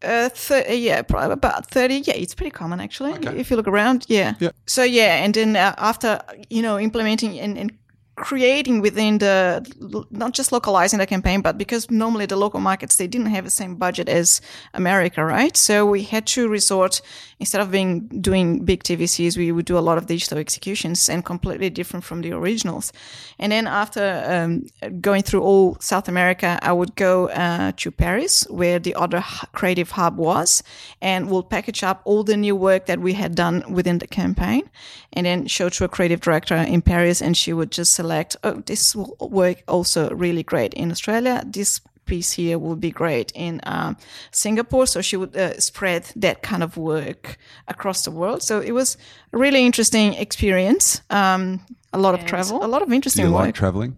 Uh, 0.03 0.29
th- 0.29 0.79
yeah, 0.81 1.01
probably 1.03 1.31
about 1.33 1.67
30. 1.69 1.99
Yeah, 1.99 2.15
it's 2.15 2.33
pretty 2.33 2.49
common 2.51 2.79
actually. 2.79 3.13
Okay. 3.13 3.37
If 3.39 3.51
you 3.51 3.55
look 3.57 3.67
around, 3.67 4.05
yeah. 4.07 4.33
Yeah. 4.39 4.49
So, 4.65 4.83
yeah, 4.83 5.23
and 5.23 5.33
then 5.33 5.55
uh, 5.55 5.75
after, 5.77 6.19
you 6.49 6.61
know, 6.61 6.79
implementing 6.79 7.39
and, 7.39 7.57
and 7.57 7.71
creating 8.15 8.81
within 8.81 9.17
the, 9.19 10.05
not 10.11 10.33
just 10.33 10.51
localizing 10.51 10.99
the 10.99 11.05
campaign, 11.07 11.41
but 11.41 11.57
because 11.57 11.89
normally 11.89 12.25
the 12.25 12.35
local 12.35 12.59
markets, 12.59 12.97
they 12.97 13.07
didn't 13.07 13.27
have 13.27 13.45
the 13.45 13.49
same 13.49 13.75
budget 13.75 14.09
as 14.09 14.41
America, 14.73 15.23
right? 15.23 15.55
So 15.55 15.85
we 15.85 16.03
had 16.03 16.27
to 16.27 16.49
resort, 16.49 17.01
instead 17.39 17.61
of 17.61 17.71
being 17.71 18.07
doing 18.21 18.65
big 18.65 18.83
TVCs, 18.83 19.37
we 19.37 19.51
would 19.51 19.65
do 19.65 19.77
a 19.77 19.79
lot 19.79 19.97
of 19.97 20.07
digital 20.07 20.37
executions 20.37 21.07
and 21.07 21.23
completely 21.23 21.69
different 21.69 22.03
from 22.03 22.21
the 22.21 22.33
originals. 22.33 22.91
And 23.39 23.51
then 23.51 23.65
after 23.65 24.23
um, 24.27 24.65
going 24.99 25.23
through 25.23 25.41
all 25.41 25.77
South 25.79 26.07
America, 26.07 26.59
I 26.61 26.73
would 26.73 26.95
go 26.95 27.29
uh, 27.29 27.71
to 27.77 27.91
Paris, 27.91 28.45
where 28.49 28.77
the 28.77 28.93
other 28.95 29.23
creative 29.53 29.91
hub 29.91 30.17
was, 30.17 30.63
and 31.01 31.29
we'll 31.29 31.43
package 31.43 31.81
up 31.81 32.01
all 32.03 32.23
the 32.23 32.37
new 32.37 32.55
work 32.55 32.87
that 32.87 32.99
we 32.99 33.13
had 33.13 33.35
done 33.35 33.63
within 33.71 33.99
the 33.99 34.07
campaign, 34.07 34.69
and 35.13 35.25
then 35.25 35.47
show 35.47 35.69
to 35.69 35.85
a 35.85 35.87
creative 35.87 36.19
director 36.19 36.55
in 36.55 36.81
Paris, 36.81 37.21
and 37.21 37.37
she 37.37 37.53
would 37.53 37.71
just 37.71 37.93
select, 38.01 38.35
oh, 38.43 38.61
this 38.65 38.95
will 38.95 39.15
work 39.19 39.57
also 39.67 40.09
really 40.15 40.43
great 40.43 40.73
in 40.73 40.91
Australia. 40.91 41.43
This 41.45 41.81
piece 42.05 42.31
here 42.41 42.57
will 42.59 42.75
be 42.75 42.91
great 42.91 43.31
in 43.35 43.61
um, 43.63 43.95
Singapore. 44.31 44.87
So 44.87 45.01
she 45.01 45.17
would 45.17 45.35
uh, 45.35 45.59
spread 45.59 46.03
that 46.15 46.41
kind 46.41 46.63
of 46.63 46.77
work 46.77 47.37
across 47.67 48.03
the 48.03 48.11
world. 48.11 48.41
So 48.43 48.59
it 48.59 48.71
was 48.71 48.97
a 49.33 49.37
really 49.37 49.65
interesting 49.65 50.13
experience. 50.13 51.01
Um, 51.09 51.59
a 51.93 51.97
lot 51.97 52.13
of 52.13 52.25
travel, 52.25 52.63
a 52.63 52.67
lot 52.67 52.81
of 52.81 52.91
interesting. 52.91 53.23
Do 53.23 53.27
interesting 53.27 53.27
you 53.27 53.33
work. 53.33 53.45
like 53.45 53.55
traveling? 53.55 53.95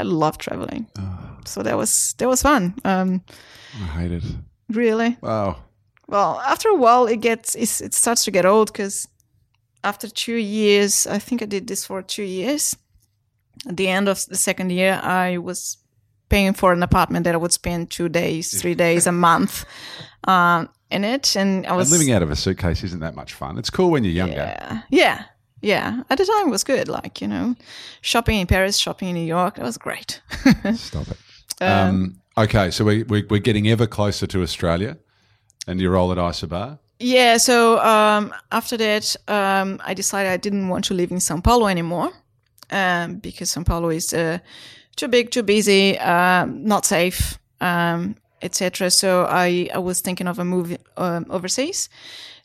I 0.00 0.02
love 0.02 0.36
traveling. 0.38 0.86
So 1.44 1.62
that 1.62 1.76
was 1.76 2.14
that 2.18 2.28
was 2.28 2.42
fun. 2.42 2.74
Um, 2.84 3.20
I 3.74 4.00
hate 4.00 4.12
it. 4.12 4.22
really. 4.68 5.16
Wow. 5.20 5.56
Well, 6.08 6.40
after 6.46 6.68
a 6.68 6.76
while, 6.76 7.06
it 7.06 7.20
gets 7.20 7.54
it's, 7.54 7.80
it 7.80 7.94
starts 7.94 8.24
to 8.24 8.30
get 8.30 8.44
old 8.44 8.72
because 8.72 9.08
after 9.82 10.08
two 10.08 10.36
years, 10.36 11.06
I 11.06 11.18
think 11.18 11.42
I 11.42 11.46
did 11.46 11.66
this 11.66 11.86
for 11.86 12.02
two 12.02 12.22
years. 12.22 12.76
At 13.68 13.76
the 13.76 13.88
end 13.88 14.08
of 14.08 14.24
the 14.26 14.36
second 14.36 14.70
year, 14.72 15.00
I 15.02 15.38
was 15.38 15.78
paying 16.28 16.54
for 16.54 16.72
an 16.72 16.82
apartment 16.82 17.24
that 17.24 17.34
I 17.34 17.38
would 17.38 17.52
spend 17.52 17.90
two 17.90 18.08
days, 18.08 18.60
three 18.60 18.74
days, 18.74 19.06
a 19.06 19.12
month 19.12 19.64
um, 20.24 20.68
in 20.90 21.04
it, 21.04 21.36
and 21.36 21.66
I 21.66 21.70
And 21.70 21.76
was 21.76 21.92
living 21.92 22.10
out 22.12 22.22
of 22.22 22.30
a 22.30 22.36
suitcase 22.36 22.82
isn't 22.82 23.00
that 23.00 23.14
much 23.14 23.34
fun. 23.34 23.58
It's 23.58 23.70
cool 23.70 23.90
when 23.90 24.02
you're 24.04 24.14
younger. 24.14 24.34
yeah, 24.34 24.82
yeah, 24.90 25.24
yeah. 25.60 26.02
At 26.10 26.18
the 26.18 26.24
time, 26.24 26.48
it 26.48 26.50
was 26.50 26.64
good. 26.64 26.88
Like 26.88 27.20
you 27.20 27.28
know, 27.28 27.54
shopping 28.00 28.40
in 28.40 28.46
Paris, 28.46 28.78
shopping 28.78 29.08
in 29.10 29.14
New 29.14 29.26
York, 29.26 29.58
it 29.58 29.62
was 29.62 29.76
great. 29.78 30.22
Stop 30.74 31.06
it. 31.08 31.18
Um, 31.62 32.20
okay, 32.36 32.70
so 32.70 32.84
we, 32.84 33.04
we, 33.04 33.22
we're 33.30 33.38
getting 33.38 33.68
ever 33.68 33.86
closer 33.86 34.26
to 34.26 34.42
Australia 34.42 34.96
and 35.68 35.80
your 35.80 35.92
role 35.92 36.10
at 36.10 36.18
Isobar. 36.18 36.78
Yeah, 36.98 37.36
so 37.36 37.78
um, 37.80 38.32
after 38.50 38.76
that, 38.78 39.14
um, 39.28 39.80
I 39.84 39.94
decided 39.94 40.32
I 40.32 40.36
didn't 40.38 40.68
want 40.68 40.84
to 40.86 40.94
live 40.94 41.10
in 41.12 41.20
Sao 41.20 41.40
Paulo 41.40 41.66
anymore 41.66 42.10
um, 42.72 43.16
because 43.16 43.50
Sao 43.50 43.62
Paulo 43.62 43.90
is 43.90 44.12
uh, 44.12 44.38
too 44.96 45.08
big, 45.08 45.30
too 45.30 45.42
busy, 45.42 45.98
um, 45.98 46.64
not 46.64 46.84
safe, 46.84 47.38
um, 47.60 48.16
etc. 48.42 48.90
So 48.90 49.26
I, 49.28 49.68
I 49.72 49.78
was 49.78 50.00
thinking 50.00 50.26
of 50.26 50.38
a 50.38 50.44
move 50.44 50.76
um, 50.96 51.26
overseas. 51.30 51.88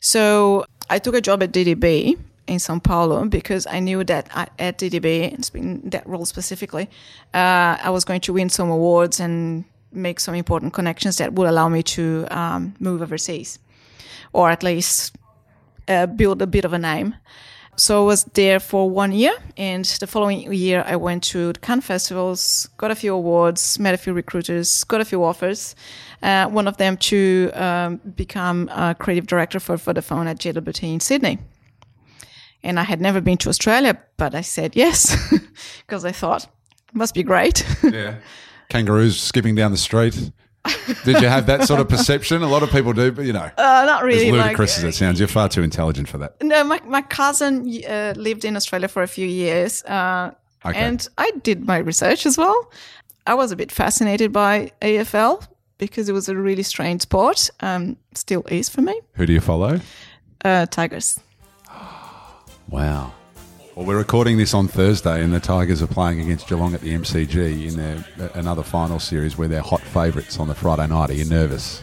So 0.00 0.64
I 0.90 0.98
took 0.98 1.14
a 1.14 1.20
job 1.20 1.42
at 1.42 1.52
DDB 1.52 2.18
in 2.46 2.58
Sao 2.58 2.78
Paulo 2.78 3.24
because 3.26 3.66
I 3.66 3.80
knew 3.80 4.04
that 4.04 4.28
I, 4.34 4.46
at 4.58 4.78
DDB, 4.78 5.44
speaking 5.44 5.90
that 5.90 6.06
role 6.06 6.24
specifically, 6.24 6.88
uh, 7.34 7.76
I 7.82 7.90
was 7.90 8.04
going 8.04 8.20
to 8.22 8.32
win 8.32 8.48
some 8.48 8.70
awards 8.70 9.20
and 9.20 9.64
make 9.92 10.20
some 10.20 10.34
important 10.34 10.72
connections 10.72 11.16
that 11.16 11.32
would 11.32 11.48
allow 11.48 11.68
me 11.68 11.82
to 11.82 12.26
um, 12.30 12.74
move 12.78 13.02
overseas 13.02 13.58
or 14.32 14.50
at 14.50 14.62
least 14.62 15.16
uh, 15.88 16.06
build 16.06 16.42
a 16.42 16.46
bit 16.46 16.64
of 16.64 16.72
a 16.72 16.78
name. 16.78 17.14
So 17.78 18.02
I 18.02 18.06
was 18.06 18.24
there 18.34 18.58
for 18.58 18.90
one 18.90 19.12
year, 19.12 19.32
and 19.56 19.84
the 19.84 20.08
following 20.08 20.52
year 20.52 20.82
I 20.84 20.96
went 20.96 21.22
to 21.30 21.52
the 21.52 21.60
Cannes 21.60 21.82
festivals, 21.82 22.68
got 22.76 22.90
a 22.90 22.96
few 22.96 23.14
awards, 23.14 23.78
met 23.78 23.94
a 23.94 23.96
few 23.96 24.12
recruiters, 24.12 24.82
got 24.82 25.00
a 25.00 25.04
few 25.04 25.22
offers. 25.22 25.76
Uh, 26.20 26.48
one 26.48 26.66
of 26.66 26.76
them 26.78 26.96
to 26.96 27.52
um, 27.54 28.00
become 28.16 28.68
a 28.70 28.96
creative 28.98 29.28
director 29.28 29.60
for 29.60 29.76
Vodafone 29.76 30.26
at 30.26 30.40
JWT 30.40 30.92
in 30.94 30.98
Sydney. 30.98 31.38
And 32.64 32.80
I 32.80 32.82
had 32.82 33.00
never 33.00 33.20
been 33.20 33.38
to 33.38 33.48
Australia, 33.48 33.96
but 34.16 34.34
I 34.34 34.40
said 34.40 34.74
yes 34.74 35.16
because 35.86 36.04
I 36.04 36.10
thought 36.10 36.48
must 36.92 37.14
be 37.14 37.22
great. 37.22 37.64
Yeah. 37.84 38.16
Kangaroos 38.70 39.20
skipping 39.20 39.54
down 39.54 39.70
the 39.70 39.78
street. 39.78 40.32
Did 41.04 41.20
you 41.22 41.28
have 41.28 41.46
that 41.46 41.66
sort 41.66 41.80
of 41.80 41.88
perception? 41.88 42.42
A 42.42 42.48
lot 42.48 42.62
of 42.62 42.70
people 42.70 42.92
do, 42.92 43.10
but 43.12 43.24
you 43.24 43.32
know, 43.32 43.50
uh, 43.58 43.84
not 43.86 44.02
really. 44.04 44.26
as 44.26 44.32
ludicrous 44.32 44.76
like, 44.78 44.84
as 44.84 44.94
it 44.94 44.98
sounds, 44.98 45.18
you're 45.18 45.28
far 45.28 45.48
too 45.48 45.62
intelligent 45.62 46.08
for 46.08 46.18
that. 46.18 46.42
No, 46.42 46.64
my, 46.64 46.80
my 46.86 47.02
cousin 47.02 47.68
uh, 47.88 48.14
lived 48.16 48.44
in 48.44 48.56
Australia 48.56 48.88
for 48.88 49.02
a 49.02 49.08
few 49.08 49.26
years. 49.26 49.82
Uh, 49.84 50.32
Okay. 50.64 50.78
And 50.78 51.08
I 51.16 51.30
did 51.44 51.66
my 51.66 51.78
research 51.78 52.26
as 52.26 52.36
well. 52.36 52.70
I 53.26 53.34
was 53.34 53.52
a 53.52 53.56
bit 53.56 53.70
fascinated 53.70 54.32
by 54.32 54.72
AFL 54.82 55.46
because 55.78 56.08
it 56.08 56.12
was 56.12 56.28
a 56.28 56.36
really 56.36 56.64
strange 56.64 57.02
sport. 57.02 57.48
Um, 57.60 57.96
still 58.14 58.42
is 58.48 58.68
for 58.68 58.82
me. 58.82 59.00
Who 59.14 59.24
do 59.26 59.32
you 59.32 59.40
follow? 59.40 59.80
Uh, 60.44 60.66
Tigers. 60.66 61.20
Wow. 62.70 63.14
Well, 63.78 63.86
we're 63.86 63.98
recording 63.98 64.38
this 64.38 64.54
on 64.54 64.66
Thursday, 64.66 65.22
and 65.22 65.32
the 65.32 65.38
Tigers 65.38 65.82
are 65.82 65.86
playing 65.86 66.18
against 66.18 66.48
Geelong 66.48 66.74
at 66.74 66.80
the 66.80 66.92
MCG 66.94 67.68
in 67.68 67.76
their 67.76 68.30
another 68.34 68.64
final 68.64 68.98
series 68.98 69.38
where 69.38 69.46
they're 69.46 69.62
hot 69.62 69.82
favourites 69.82 70.40
on 70.40 70.48
the 70.48 70.54
Friday 70.56 70.88
night. 70.88 71.10
Are 71.10 71.12
you 71.12 71.24
nervous? 71.24 71.80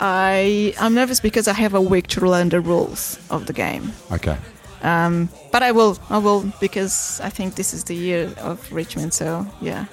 I 0.00 0.74
I'm 0.78 0.92
nervous 0.92 1.18
because 1.18 1.48
I 1.48 1.54
have 1.54 1.72
a 1.72 1.80
week 1.80 2.08
to 2.08 2.20
learn 2.28 2.50
the 2.50 2.60
rules 2.60 3.18
of 3.30 3.46
the 3.46 3.54
game. 3.54 3.90
Okay. 4.12 4.36
But 4.82 5.62
I 5.62 5.72
will, 5.72 5.98
I 6.10 6.18
will, 6.18 6.42
because 6.60 7.22
I 7.22 7.30
think 7.30 7.54
this 7.54 7.72
is 7.72 7.84
the 7.84 7.96
year 7.96 8.30
of 8.36 8.70
Richmond. 8.70 9.14
So 9.14 9.46
yeah, 9.62 9.86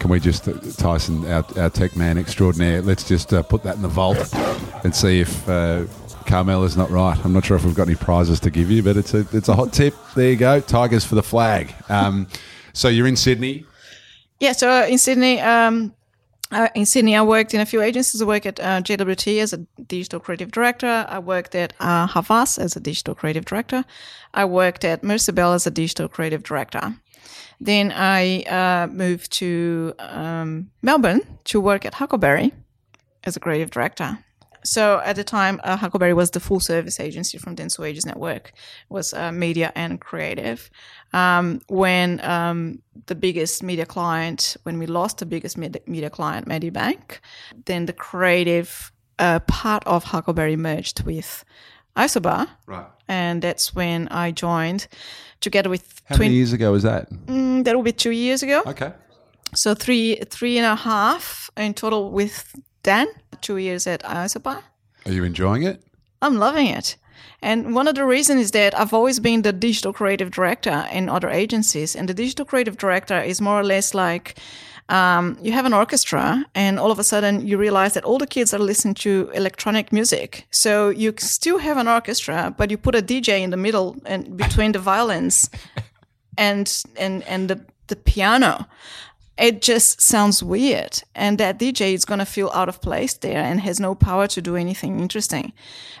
Can 0.00 0.10
we 0.10 0.18
just, 0.18 0.48
uh, 0.48 0.54
Tyson, 0.78 1.24
our, 1.26 1.44
our 1.58 1.70
tech 1.70 1.94
man 1.94 2.18
extraordinaire, 2.18 2.82
let's 2.82 3.06
just 3.06 3.32
uh, 3.32 3.44
put 3.44 3.62
that 3.62 3.76
in 3.76 3.82
the 3.82 3.88
vault 3.88 4.34
and 4.82 4.92
see 4.92 5.20
if 5.20 5.48
uh, 5.48 5.84
Carmela's 6.28 6.76
not 6.76 6.90
right. 6.90 7.18
I'm 7.24 7.32
not 7.32 7.44
sure 7.44 7.56
if 7.56 7.64
we've 7.64 7.74
got 7.74 7.88
any 7.88 7.96
prizes 7.96 8.38
to 8.40 8.50
give 8.50 8.70
you, 8.70 8.82
but 8.82 8.96
it's 8.96 9.14
a, 9.14 9.26
it's 9.32 9.48
a 9.48 9.56
hot 9.56 9.72
tip. 9.72 9.94
There 10.14 10.30
you 10.30 10.36
go. 10.36 10.60
Tigers 10.60 11.04
for 11.04 11.14
the 11.14 11.22
flag. 11.22 11.74
Um, 11.88 12.28
so 12.72 12.88
you're 12.88 13.06
in 13.06 13.16
Sydney. 13.16 13.64
Yeah, 14.38 14.52
so 14.52 14.84
in 14.84 14.98
Sydney, 14.98 15.40
um, 15.40 15.94
uh, 16.52 16.68
in 16.74 16.86
Sydney, 16.86 17.16
I 17.16 17.22
worked 17.22 17.54
in 17.54 17.60
a 17.60 17.66
few 17.66 17.82
agencies. 17.82 18.22
I 18.22 18.24
worked 18.24 18.46
at 18.46 18.60
uh, 18.60 18.82
JWT 18.82 19.40
as 19.40 19.52
a 19.52 19.58
digital 19.86 20.20
creative 20.20 20.50
director. 20.50 21.06
I 21.08 21.18
worked 21.18 21.54
at 21.54 21.72
uh, 21.80 22.06
Havas 22.06 22.58
as 22.58 22.76
a 22.76 22.80
digital 22.80 23.14
creative 23.14 23.44
director. 23.44 23.84
I 24.34 24.44
worked 24.44 24.84
at 24.84 25.02
Mercerbell 25.02 25.54
as 25.54 25.66
a 25.66 25.70
digital 25.70 26.08
creative 26.08 26.42
director. 26.42 26.94
Then 27.60 27.90
I 27.92 28.42
uh, 28.42 28.86
moved 28.86 29.32
to 29.32 29.94
um, 29.98 30.70
Melbourne 30.82 31.22
to 31.44 31.60
work 31.60 31.84
at 31.84 31.94
Huckleberry 31.94 32.52
as 33.24 33.36
a 33.36 33.40
creative 33.40 33.70
director. 33.70 34.18
So 34.74 35.00
at 35.04 35.16
the 35.16 35.24
time, 35.24 35.60
uh, 35.64 35.76
Huckleberry 35.76 36.12
was 36.14 36.30
the 36.30 36.40
full 36.40 36.60
service 36.60 37.00
agency 37.00 37.38
from 37.38 37.56
Dentsu 37.56 37.88
Aegis 37.88 38.04
Network, 38.04 38.52
was 38.90 39.14
uh, 39.14 39.32
media 39.32 39.72
and 39.74 39.98
creative. 40.00 40.70
Um, 41.12 41.60
when 41.68 42.20
um, 42.24 42.82
the 43.06 43.14
biggest 43.14 43.62
media 43.62 43.86
client, 43.86 44.56
when 44.64 44.78
we 44.78 44.86
lost 44.86 45.18
the 45.18 45.26
biggest 45.26 45.56
med- 45.56 45.80
media 45.86 46.10
client, 46.10 46.46
Medibank, 46.46 47.20
then 47.64 47.86
the 47.86 47.94
creative 47.94 48.92
uh, 49.18 49.40
part 49.40 49.82
of 49.86 50.04
Huckleberry 50.04 50.56
merged 50.56 51.02
with 51.04 51.44
Isobar, 51.96 52.46
Right. 52.66 52.86
and 53.08 53.42
that's 53.42 53.74
when 53.74 54.06
I 54.08 54.30
joined 54.32 54.86
together 55.40 55.70
with 55.70 56.02
How 56.04 56.16
twin. 56.16 56.28
many 56.28 56.36
years 56.36 56.52
ago 56.52 56.70
was 56.72 56.82
that? 56.82 57.10
Mm, 57.26 57.64
that 57.64 57.74
will 57.74 57.82
be 57.82 57.92
two 57.92 58.10
years 58.12 58.42
ago. 58.42 58.62
Okay. 58.66 58.92
So 59.54 59.74
three, 59.74 60.16
three 60.30 60.58
and 60.58 60.66
a 60.66 60.76
half 60.76 61.50
in 61.56 61.72
total 61.74 62.10
with 62.12 62.54
Dan. 62.88 63.08
Two 63.42 63.58
years 63.58 63.86
at 63.86 64.02
Isobar. 64.02 64.62
Are 65.04 65.12
you 65.12 65.22
enjoying 65.22 65.62
it? 65.62 65.82
I'm 66.22 66.38
loving 66.38 66.68
it. 66.68 66.96
And 67.42 67.74
one 67.74 67.86
of 67.86 67.94
the 67.94 68.06
reasons 68.06 68.40
is 68.40 68.50
that 68.52 68.72
I've 68.80 68.94
always 68.94 69.20
been 69.20 69.42
the 69.42 69.52
digital 69.52 69.92
creative 69.92 70.30
director 70.30 70.86
in 70.90 71.10
other 71.10 71.28
agencies. 71.28 71.94
And 71.94 72.08
the 72.08 72.14
digital 72.14 72.46
creative 72.46 72.78
director 72.78 73.20
is 73.20 73.42
more 73.42 73.60
or 73.60 73.62
less 73.62 73.92
like 73.92 74.38
um, 74.88 75.36
you 75.42 75.52
have 75.52 75.66
an 75.66 75.74
orchestra, 75.74 76.46
and 76.54 76.78
all 76.78 76.90
of 76.90 76.98
a 76.98 77.04
sudden 77.04 77.46
you 77.46 77.58
realize 77.58 77.92
that 77.92 78.04
all 78.04 78.16
the 78.16 78.26
kids 78.26 78.54
are 78.54 78.58
listening 78.58 78.94
to 78.94 79.30
electronic 79.34 79.92
music. 79.92 80.46
So 80.50 80.88
you 80.88 81.12
still 81.18 81.58
have 81.58 81.76
an 81.76 81.88
orchestra, 81.88 82.54
but 82.56 82.70
you 82.70 82.78
put 82.78 82.94
a 82.94 83.02
DJ 83.02 83.42
in 83.42 83.50
the 83.50 83.58
middle 83.58 83.96
and 84.06 84.34
between 84.34 84.72
the 84.72 84.78
violins 84.78 85.50
and 86.38 86.84
and 86.96 87.22
and 87.24 87.50
the 87.50 87.60
the 87.88 87.96
piano 87.96 88.66
it 89.38 89.62
just 89.62 90.00
sounds 90.00 90.42
weird. 90.42 91.02
And 91.14 91.38
that 91.38 91.58
DJ 91.58 91.94
is 91.94 92.04
going 92.04 92.18
to 92.18 92.26
feel 92.26 92.50
out 92.52 92.68
of 92.68 92.80
place 92.80 93.14
there 93.14 93.38
and 93.38 93.60
has 93.60 93.78
no 93.78 93.94
power 93.94 94.26
to 94.28 94.42
do 94.42 94.56
anything 94.56 95.00
interesting. 95.00 95.52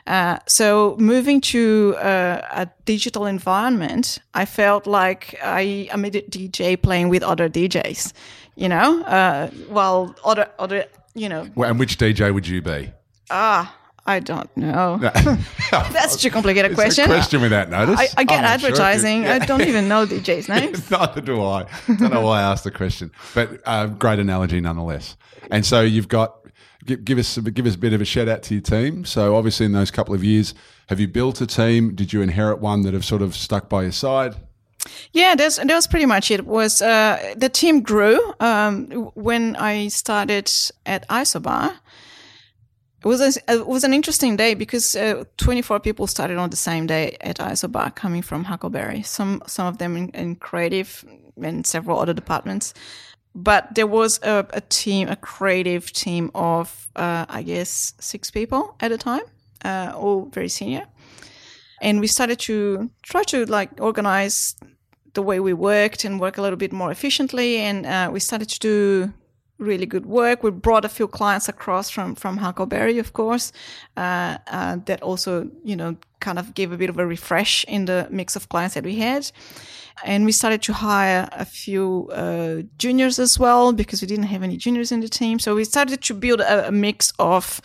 Uh, 0.06 0.38
so 0.46 0.96
moving 0.98 1.40
to 1.40 1.94
uh, 1.98 2.40
a 2.50 2.68
digital 2.84 3.26
environment, 3.26 4.18
I 4.34 4.44
felt 4.44 4.86
like 4.86 5.38
I 5.42 5.88
am 5.92 6.04
a 6.04 6.10
DJ 6.10 6.80
playing 6.80 7.08
with 7.08 7.22
other 7.22 7.48
DJs, 7.48 8.12
you 8.56 8.68
know, 8.68 9.02
uh, 9.04 9.48
while 9.68 10.14
other, 10.24 10.50
other, 10.58 10.86
you 11.14 11.28
know. 11.28 11.48
Well, 11.54 11.70
and 11.70 11.78
which 11.78 11.98
DJ 11.98 12.34
would 12.34 12.48
you 12.48 12.60
be? 12.60 12.90
Ah, 13.30 13.74
I 14.08 14.20
don't 14.20 14.54
know. 14.56 14.96
That's 15.70 16.16
too 16.16 16.30
complicated 16.30 16.70
It's 16.70 16.80
question. 16.80 17.04
a 17.04 17.08
question 17.08 17.42
without 17.42 17.68
notice. 17.68 18.00
I, 18.00 18.08
I 18.16 18.24
get 18.24 18.38
I'm 18.38 18.42
not 18.42 18.60
sure. 18.60 18.70
advertising. 18.70 19.24
Yeah. 19.24 19.34
I 19.34 19.38
don't 19.40 19.60
even 19.60 19.86
know 19.86 20.06
DJ's 20.06 20.48
names. 20.48 20.90
Neither 20.90 21.20
do 21.20 21.42
I. 21.42 21.66
Don't 21.86 22.10
know 22.10 22.22
why 22.22 22.40
I 22.40 22.42
asked 22.42 22.64
the 22.64 22.70
question, 22.70 23.10
but 23.34 23.60
uh, 23.66 23.86
great 23.86 24.18
analogy 24.18 24.60
nonetheless. 24.60 25.16
And 25.50 25.66
so 25.66 25.82
you've 25.82 26.08
got 26.08 26.36
give, 26.86 27.04
give 27.04 27.18
us 27.18 27.36
give 27.36 27.66
us 27.66 27.74
a 27.74 27.78
bit 27.78 27.92
of 27.92 28.00
a 28.00 28.06
shout 28.06 28.28
out 28.28 28.42
to 28.44 28.54
your 28.54 28.62
team. 28.62 29.04
So 29.04 29.36
obviously 29.36 29.66
in 29.66 29.72
those 29.72 29.90
couple 29.90 30.14
of 30.14 30.24
years, 30.24 30.54
have 30.88 30.98
you 30.98 31.06
built 31.06 31.42
a 31.42 31.46
team? 31.46 31.94
Did 31.94 32.14
you 32.14 32.22
inherit 32.22 32.60
one 32.60 32.82
that 32.82 32.94
have 32.94 33.04
sort 33.04 33.20
of 33.20 33.36
stuck 33.36 33.68
by 33.68 33.82
your 33.82 33.92
side? 33.92 34.36
Yeah, 35.12 35.34
that's 35.34 35.56
that 35.56 35.68
was 35.68 35.86
pretty 35.86 36.06
much 36.06 36.30
it. 36.30 36.46
Was 36.46 36.80
uh, 36.80 37.34
the 37.36 37.50
team 37.50 37.82
grew 37.82 38.18
um, 38.40 38.86
when 39.14 39.54
I 39.56 39.88
started 39.88 40.50
at 40.86 41.06
Isobar. 41.08 41.74
It 43.04 43.06
was 43.06 43.20
a, 43.20 43.52
it 43.52 43.66
was 43.66 43.84
an 43.84 43.94
interesting 43.94 44.36
day 44.36 44.54
because 44.54 44.96
uh, 44.96 45.24
24 45.36 45.80
people 45.80 46.06
started 46.06 46.36
on 46.36 46.50
the 46.50 46.56
same 46.56 46.86
day 46.86 47.16
at 47.20 47.38
Isobar, 47.38 47.94
coming 47.94 48.22
from 48.22 48.44
Huckleberry. 48.44 49.02
Some 49.02 49.42
some 49.46 49.66
of 49.66 49.78
them 49.78 49.96
in, 49.96 50.08
in 50.10 50.36
creative 50.36 51.04
and 51.40 51.66
several 51.66 52.00
other 52.00 52.14
departments. 52.14 52.74
But 53.34 53.74
there 53.74 53.86
was 53.86 54.18
a, 54.22 54.46
a 54.52 54.60
team, 54.62 55.08
a 55.08 55.14
creative 55.16 55.92
team 55.92 56.30
of 56.34 56.88
uh, 56.96 57.26
I 57.28 57.42
guess 57.42 57.94
six 58.00 58.30
people 58.32 58.74
at 58.80 58.90
a 58.90 58.98
time, 58.98 59.22
uh, 59.64 59.92
all 59.94 60.26
very 60.32 60.48
senior 60.48 60.86
and 61.80 62.00
we 62.00 62.06
started 62.06 62.38
to 62.40 62.90
try 63.02 63.22
to 63.24 63.46
like 63.46 63.70
organize 63.80 64.56
the 65.14 65.22
way 65.22 65.40
we 65.40 65.52
worked 65.52 66.04
and 66.04 66.20
work 66.20 66.38
a 66.38 66.42
little 66.42 66.56
bit 66.56 66.72
more 66.72 66.90
efficiently 66.90 67.56
and 67.56 67.86
uh, 67.86 68.10
we 68.12 68.20
started 68.20 68.48
to 68.48 68.58
do 68.58 69.12
really 69.58 69.86
good 69.86 70.06
work. 70.06 70.42
We 70.42 70.50
brought 70.50 70.84
a 70.84 70.88
few 70.88 71.08
clients 71.08 71.48
across 71.48 71.90
from 71.90 72.14
from 72.14 72.38
huckleberry 72.38 72.98
of 72.98 73.12
course 73.12 73.52
uh, 73.96 74.38
uh, 74.46 74.76
that 74.86 75.02
also 75.02 75.50
you 75.64 75.76
know 75.76 75.96
kind 76.20 76.38
of 76.38 76.54
gave 76.54 76.72
a 76.72 76.76
bit 76.76 76.90
of 76.90 76.98
a 76.98 77.06
refresh 77.06 77.64
in 77.64 77.84
the 77.84 78.06
mix 78.10 78.36
of 78.36 78.48
clients 78.48 78.74
that 78.74 78.84
we 78.84 78.96
had. 78.96 79.30
And 80.04 80.24
we 80.24 80.32
started 80.32 80.62
to 80.62 80.72
hire 80.72 81.28
a 81.32 81.44
few 81.44 82.08
uh, 82.12 82.62
juniors 82.78 83.18
as 83.18 83.38
well 83.38 83.72
because 83.72 84.00
we 84.00 84.06
didn't 84.06 84.26
have 84.26 84.44
any 84.44 84.56
juniors 84.56 84.92
in 84.92 85.00
the 85.00 85.08
team. 85.08 85.38
So 85.38 85.54
we 85.56 85.64
started 85.64 86.02
to 86.02 86.14
build 86.14 86.40
a, 86.40 86.68
a 86.68 86.72
mix 86.72 87.12
of 87.18 87.60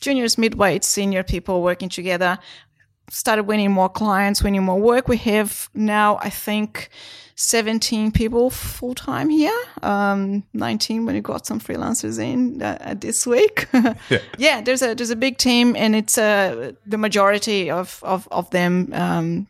juniors 0.00 0.38
midweight 0.38 0.84
senior 0.84 1.22
people 1.22 1.62
working 1.62 1.88
together. 1.88 2.38
Started 3.10 3.44
winning 3.44 3.70
more 3.70 3.88
clients, 3.88 4.42
winning 4.42 4.64
more 4.64 4.80
work. 4.80 5.08
We 5.08 5.16
have 5.18 5.70
now, 5.72 6.18
I 6.20 6.30
think, 6.30 6.90
17 7.38 8.10
people 8.10 8.50
full 8.50 8.96
time 8.96 9.30
here. 9.30 9.56
Um, 9.84 10.42
19 10.54 11.06
when 11.06 11.14
we 11.14 11.20
got 11.20 11.46
some 11.46 11.60
freelancers 11.60 12.18
in 12.18 12.60
uh, 12.60 12.96
this 12.98 13.28
week. 13.28 13.68
yeah. 13.72 14.18
yeah, 14.38 14.60
there's 14.60 14.82
a 14.82 14.94
there's 14.94 15.10
a 15.10 15.16
big 15.16 15.38
team, 15.38 15.76
and 15.76 15.94
it's 15.94 16.18
uh, 16.18 16.72
the 16.84 16.98
majority 16.98 17.70
of 17.70 18.00
of 18.02 18.26
of 18.32 18.50
them. 18.50 18.92
Um, 18.92 19.46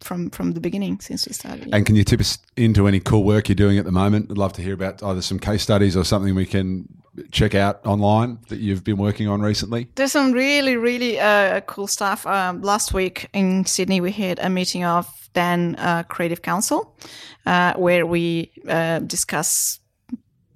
from 0.00 0.30
from 0.30 0.52
the 0.52 0.60
beginning 0.60 0.98
since 1.00 1.26
we 1.26 1.34
started. 1.34 1.68
And 1.70 1.84
can 1.84 1.94
you 1.94 2.04
tip 2.04 2.20
us 2.20 2.38
into 2.56 2.88
any 2.88 3.00
cool 3.00 3.22
work 3.22 3.50
you're 3.50 3.54
doing 3.54 3.76
at 3.76 3.84
the 3.84 3.92
moment? 3.92 4.30
I'd 4.30 4.38
love 4.38 4.54
to 4.54 4.62
hear 4.62 4.72
about 4.72 5.02
either 5.02 5.20
some 5.20 5.38
case 5.38 5.62
studies 5.62 5.94
or 5.94 6.04
something 6.04 6.34
we 6.34 6.46
can 6.46 6.88
check 7.30 7.54
out 7.54 7.84
online 7.86 8.38
that 8.48 8.58
you've 8.58 8.84
been 8.84 8.96
working 8.96 9.28
on 9.28 9.40
recently. 9.40 9.88
There's 9.94 10.12
some 10.12 10.32
really, 10.32 10.76
really 10.76 11.18
uh, 11.18 11.60
cool 11.62 11.86
stuff. 11.86 12.26
Um, 12.26 12.62
last 12.62 12.94
week 12.94 13.28
in 13.32 13.64
Sydney, 13.66 14.00
we 14.00 14.12
had 14.12 14.38
a 14.38 14.48
meeting 14.48 14.84
of 14.84 15.06
Dan 15.32 15.76
uh, 15.76 16.02
Creative 16.04 16.40
Council, 16.40 16.96
uh, 17.44 17.74
where 17.74 18.06
we 18.06 18.50
uh, 18.68 19.00
discuss 19.00 19.80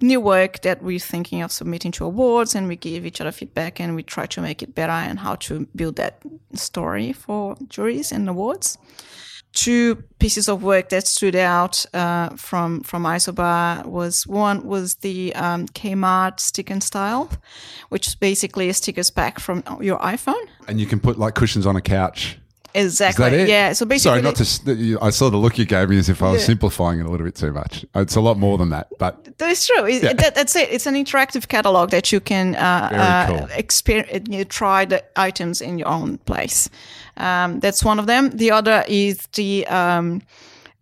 new 0.01 0.19
work 0.19 0.61
that 0.61 0.81
we're 0.81 0.99
thinking 0.99 1.43
of 1.43 1.51
submitting 1.51 1.91
to 1.91 2.05
awards, 2.05 2.55
and 2.55 2.67
we 2.67 2.75
give 2.75 3.05
each 3.05 3.21
other 3.21 3.31
feedback, 3.31 3.79
and 3.79 3.95
we 3.95 4.03
try 4.03 4.25
to 4.25 4.41
make 4.41 4.63
it 4.63 4.73
better 4.73 4.91
and 4.91 5.19
how 5.19 5.35
to 5.35 5.67
build 5.75 5.95
that 5.97 6.21
story 6.53 7.13
for 7.13 7.55
juries 7.69 8.11
and 8.11 8.27
awards. 8.27 8.77
Two 9.53 10.03
pieces 10.19 10.47
of 10.47 10.63
work 10.63 10.89
that 10.89 11.07
stood 11.07 11.35
out 11.35 11.85
uh, 11.93 12.29
from 12.37 12.81
from 12.81 13.03
Isobar 13.03 13.85
was 13.85 14.25
one 14.25 14.65
was 14.65 14.95
the 14.95 15.35
um, 15.35 15.67
Kmart 15.67 16.39
stick 16.39 16.69
and 16.69 16.81
style, 16.81 17.29
which 17.89 18.07
is 18.07 18.15
basically 18.15 18.69
a 18.69 18.73
stickers 18.73 19.11
pack 19.11 19.39
from 19.39 19.63
your 19.81 19.99
iPhone. 19.99 20.45
And 20.67 20.79
you 20.79 20.85
can 20.85 20.99
put 20.99 21.19
like 21.19 21.35
cushions 21.35 21.65
on 21.65 21.75
a 21.75 21.81
couch. 21.81 22.37
Is 22.73 22.85
Exactly. 22.93 23.29
that 23.29 23.33
it? 23.33 23.49
Yeah. 23.49 23.73
So 23.73 23.85
basically, 23.85 24.21
Sorry, 24.21 24.21
not 24.21 24.35
to. 24.35 24.97
I 25.01 25.09
saw 25.09 25.29
the 25.29 25.37
look 25.37 25.57
you 25.57 25.65
gave 25.65 25.89
me 25.89 25.97
as 25.97 26.09
if 26.09 26.21
I 26.21 26.31
was 26.31 26.41
Yeah. 26.41 26.47
simplifying 26.47 26.99
it 26.99 27.05
a 27.05 27.09
little 27.09 27.25
bit 27.25 27.35
too 27.35 27.51
much. 27.51 27.85
It's 27.95 28.15
a 28.15 28.21
lot 28.21 28.37
more 28.37 28.57
than 28.57 28.69
that, 28.69 28.87
but 28.97 29.37
That 29.37 29.49
is 29.49 29.65
true. 29.67 29.85
It- 29.85 30.17
that, 30.17 30.35
that's 30.35 30.55
it. 30.55 30.69
It's 30.71 30.85
an 30.87 30.95
interactive 30.95 31.47
catalog 31.47 31.89
that 31.91 32.11
you 32.11 32.19
can 32.19 32.55
uh, 32.55 33.27
Very 33.27 33.39
uh, 33.41 33.47
experience. 33.57 34.27
You 34.29 34.45
try 34.45 34.85
the 34.85 35.03
items 35.15 35.61
in 35.61 35.77
your 35.79 35.87
own 35.89 36.17
place. 36.19 36.69
Um, 37.17 37.59
that's 37.59 37.83
one 37.83 37.99
of 37.99 38.05
them. 38.07 38.29
The 38.31 38.51
other 38.51 38.83
is 38.87 39.27
the 39.33 39.67
um, 39.67 40.21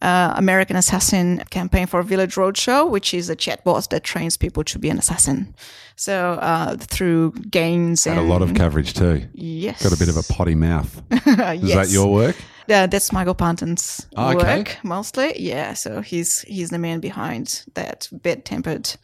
uh, 0.01 0.33
American 0.37 0.75
Assassin 0.75 1.43
campaign 1.49 1.87
for 1.87 2.01
Village 2.03 2.35
Roadshow, 2.35 2.89
which 2.89 3.13
is 3.13 3.29
a 3.29 3.35
chatbot 3.35 3.89
that 3.89 4.03
trains 4.03 4.37
people 4.37 4.63
to 4.63 4.79
be 4.79 4.89
an 4.89 4.97
assassin. 4.97 5.53
So 5.95 6.33
uh, 6.41 6.77
through 6.77 7.33
games 7.51 8.07
and 8.07 8.15
had 8.15 8.23
a 8.23 8.27
lot 8.27 8.41
of 8.41 8.53
coverage 8.53 8.93
too. 8.93 9.27
yes, 9.33 9.83
Got 9.83 9.91
a 9.93 9.97
bit 9.99 10.07
of 10.09 10.15
a 10.17 10.23
potty 10.33 10.55
mouth. 10.55 11.01
Is 11.11 11.21
yes. 11.61 11.75
that 11.75 11.89
your 11.89 12.11
work? 12.11 12.35
Yeah, 12.67 12.85
that's 12.87 13.11
Michael 13.11 13.33
Panton's 13.35 14.07
Oh, 14.15 14.37
okay. 14.37 14.59
work 14.59 14.77
mostly. 14.83 15.33
Yeah, 15.41 15.73
so 15.73 16.01
he's 16.01 16.41
he's 16.41 16.69
the 16.69 16.77
man 16.77 16.99
behind 16.99 17.65
that 17.73 18.07
bad-tempered 18.11 18.95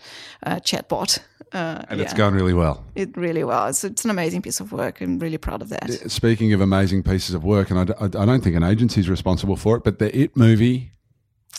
uh, 0.45 0.57
chatbot. 0.57 1.19
Uh, 1.55 1.81
And 1.89 2.01
it's 2.01 2.11
yeah. 2.11 2.17
going 2.17 2.33
really 2.35 2.53
well. 2.53 2.83
It 2.95 3.15
really 3.15 3.43
was. 3.43 3.83
It's 3.83 4.03
an 4.03 4.11
amazing 4.11 4.41
piece 4.41 4.59
of 4.59 4.71
work. 4.71 5.01
I'm 5.01 5.19
really 5.19 5.37
proud 5.37 5.61
of 5.61 5.69
that. 5.69 5.89
Speaking 6.11 6.53
of 6.53 6.61
amazing 6.61 7.03
pieces 7.03 7.33
of 7.35 7.43
work, 7.43 7.71
and 7.71 7.79
I 7.79 8.25
don't 8.25 8.43
think 8.43 8.55
an 8.57 8.63
agency 8.63 8.99
is 8.99 9.09
responsible 9.09 9.55
for 9.55 9.77
it, 9.77 9.83
but 9.83 9.97
the 9.99 10.09
It 10.15 10.35
movie. 10.35 10.91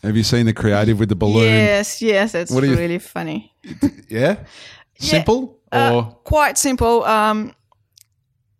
Have 0.02 0.14
you 0.16 0.22
seen 0.24 0.44
the 0.46 0.52
creative 0.52 0.98
with 1.00 1.08
the 1.08 1.16
balloon? 1.16 1.44
Yes, 1.46 2.02
yes, 2.02 2.34
It's 2.34 2.50
What 2.52 2.62
really 2.62 2.98
funny. 2.98 3.52
Yeah? 4.10 4.36
Simple 4.98 5.58
Uh, 5.72 5.92
or 5.94 6.02
quite 6.24 6.58
simple. 6.58 7.02
Um, 7.04 7.54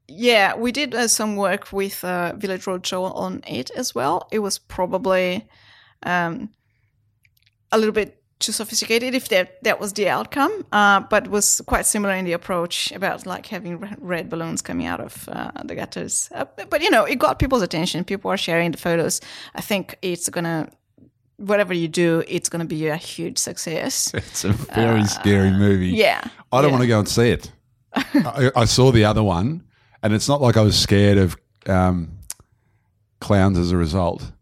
yeah, 0.09 0.57
we 0.57 0.73
did 0.73 0.95
uh, 0.95 1.09
some 1.09 1.37
work 1.37 1.73
with 1.73 2.03
uh, 2.05 2.33
Village 2.37 2.65
Roadshow 2.67 3.15
on 3.15 3.43
it 3.47 3.71
as 3.77 3.95
well. 3.95 4.27
It 4.31 4.39
was 4.39 4.59
probably 4.59 5.47
um, 6.03 6.49
a 7.71 7.77
little 7.79 7.93
bit 7.95 8.23
too 8.39 8.53
sophisticated 8.53 9.15
if 9.15 9.29
that 9.29 9.63
that 9.65 9.81
was 9.81 9.93
the 9.95 10.09
outcome, 10.09 10.65
uh, 10.73 11.01
but 11.01 11.29
was 11.29 11.63
quite 11.67 11.87
similar 11.87 12.15
in 12.15 12.25
the 12.25 12.33
approach 12.33 12.93
about 12.93 13.27
like 13.27 13.47
having 13.47 13.79
red 13.99 14.29
balloons 14.29 14.63
coming 14.63 14.87
out 14.87 15.01
of 15.01 15.29
uh, 15.29 15.51
the 15.65 15.75
gutters. 15.75 16.29
Uh, 16.35 16.45
but 16.71 16.83
you 16.83 16.91
know, 16.91 17.05
it 17.05 17.19
got 17.19 17.39
people's 17.39 17.63
attention. 17.63 18.05
People 18.05 18.31
are 18.31 18.37
sharing 18.37 18.73
the 18.73 18.79
photos. 18.79 19.21
I 19.55 19.61
think 19.63 19.97
it's 20.03 20.29
gonna. 20.29 20.69
Whatever 21.39 21.75
you 21.75 21.87
do, 21.89 22.23
it's 22.29 22.49
going 22.49 22.61
to 22.61 22.67
be 22.67 22.87
a 22.89 22.97
huge 22.97 23.37
success. 23.37 24.11
it's 24.15 24.45
a 24.45 24.53
very 24.53 25.05
scary 25.05 25.51
movie? 25.51 25.93
Uh, 25.93 25.97
Yeah, 25.97 26.21
I 26.51 26.63
don't 26.63 26.71
yeah. 26.71 26.73
want 26.73 26.83
to 26.83 26.89
go 26.89 26.99
and 26.99 27.09
see 27.09 27.29
it. 27.31 27.53
I, 27.95 28.51
I 28.57 28.65
saw 28.65 28.91
the 28.91 29.05
other 29.05 29.23
one, 29.23 29.63
and 30.03 30.15
it's 30.15 30.29
not 30.29 30.41
like 30.41 30.57
I 30.57 30.63
was 30.63 30.79
scared 30.79 31.19
of 31.19 31.37
um, 31.67 32.19
clowns 33.21 33.59
as 33.59 33.71
a 33.71 33.77
result, 33.77 34.33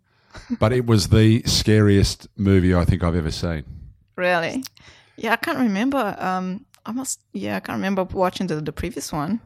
but 0.60 0.72
it 0.72 0.86
was 0.86 1.08
the 1.08 1.42
scariest 1.46 2.28
movie 2.36 2.72
I 2.76 2.84
think 2.84 3.02
I've 3.02 3.16
ever 3.16 3.32
seen. 3.32 3.64
Really? 4.16 4.62
Yeah, 5.16 5.32
I 5.32 5.36
can't 5.36 5.58
remember. 5.58 6.16
Um, 6.18 6.64
I 6.86 6.92
must. 6.92 7.20
Yeah, 7.32 7.56
I 7.56 7.60
can't 7.60 7.76
remember 7.76 8.04
watching 8.04 8.46
the, 8.46 8.56
the 8.56 8.72
previous 8.72 9.12
one. 9.12 9.40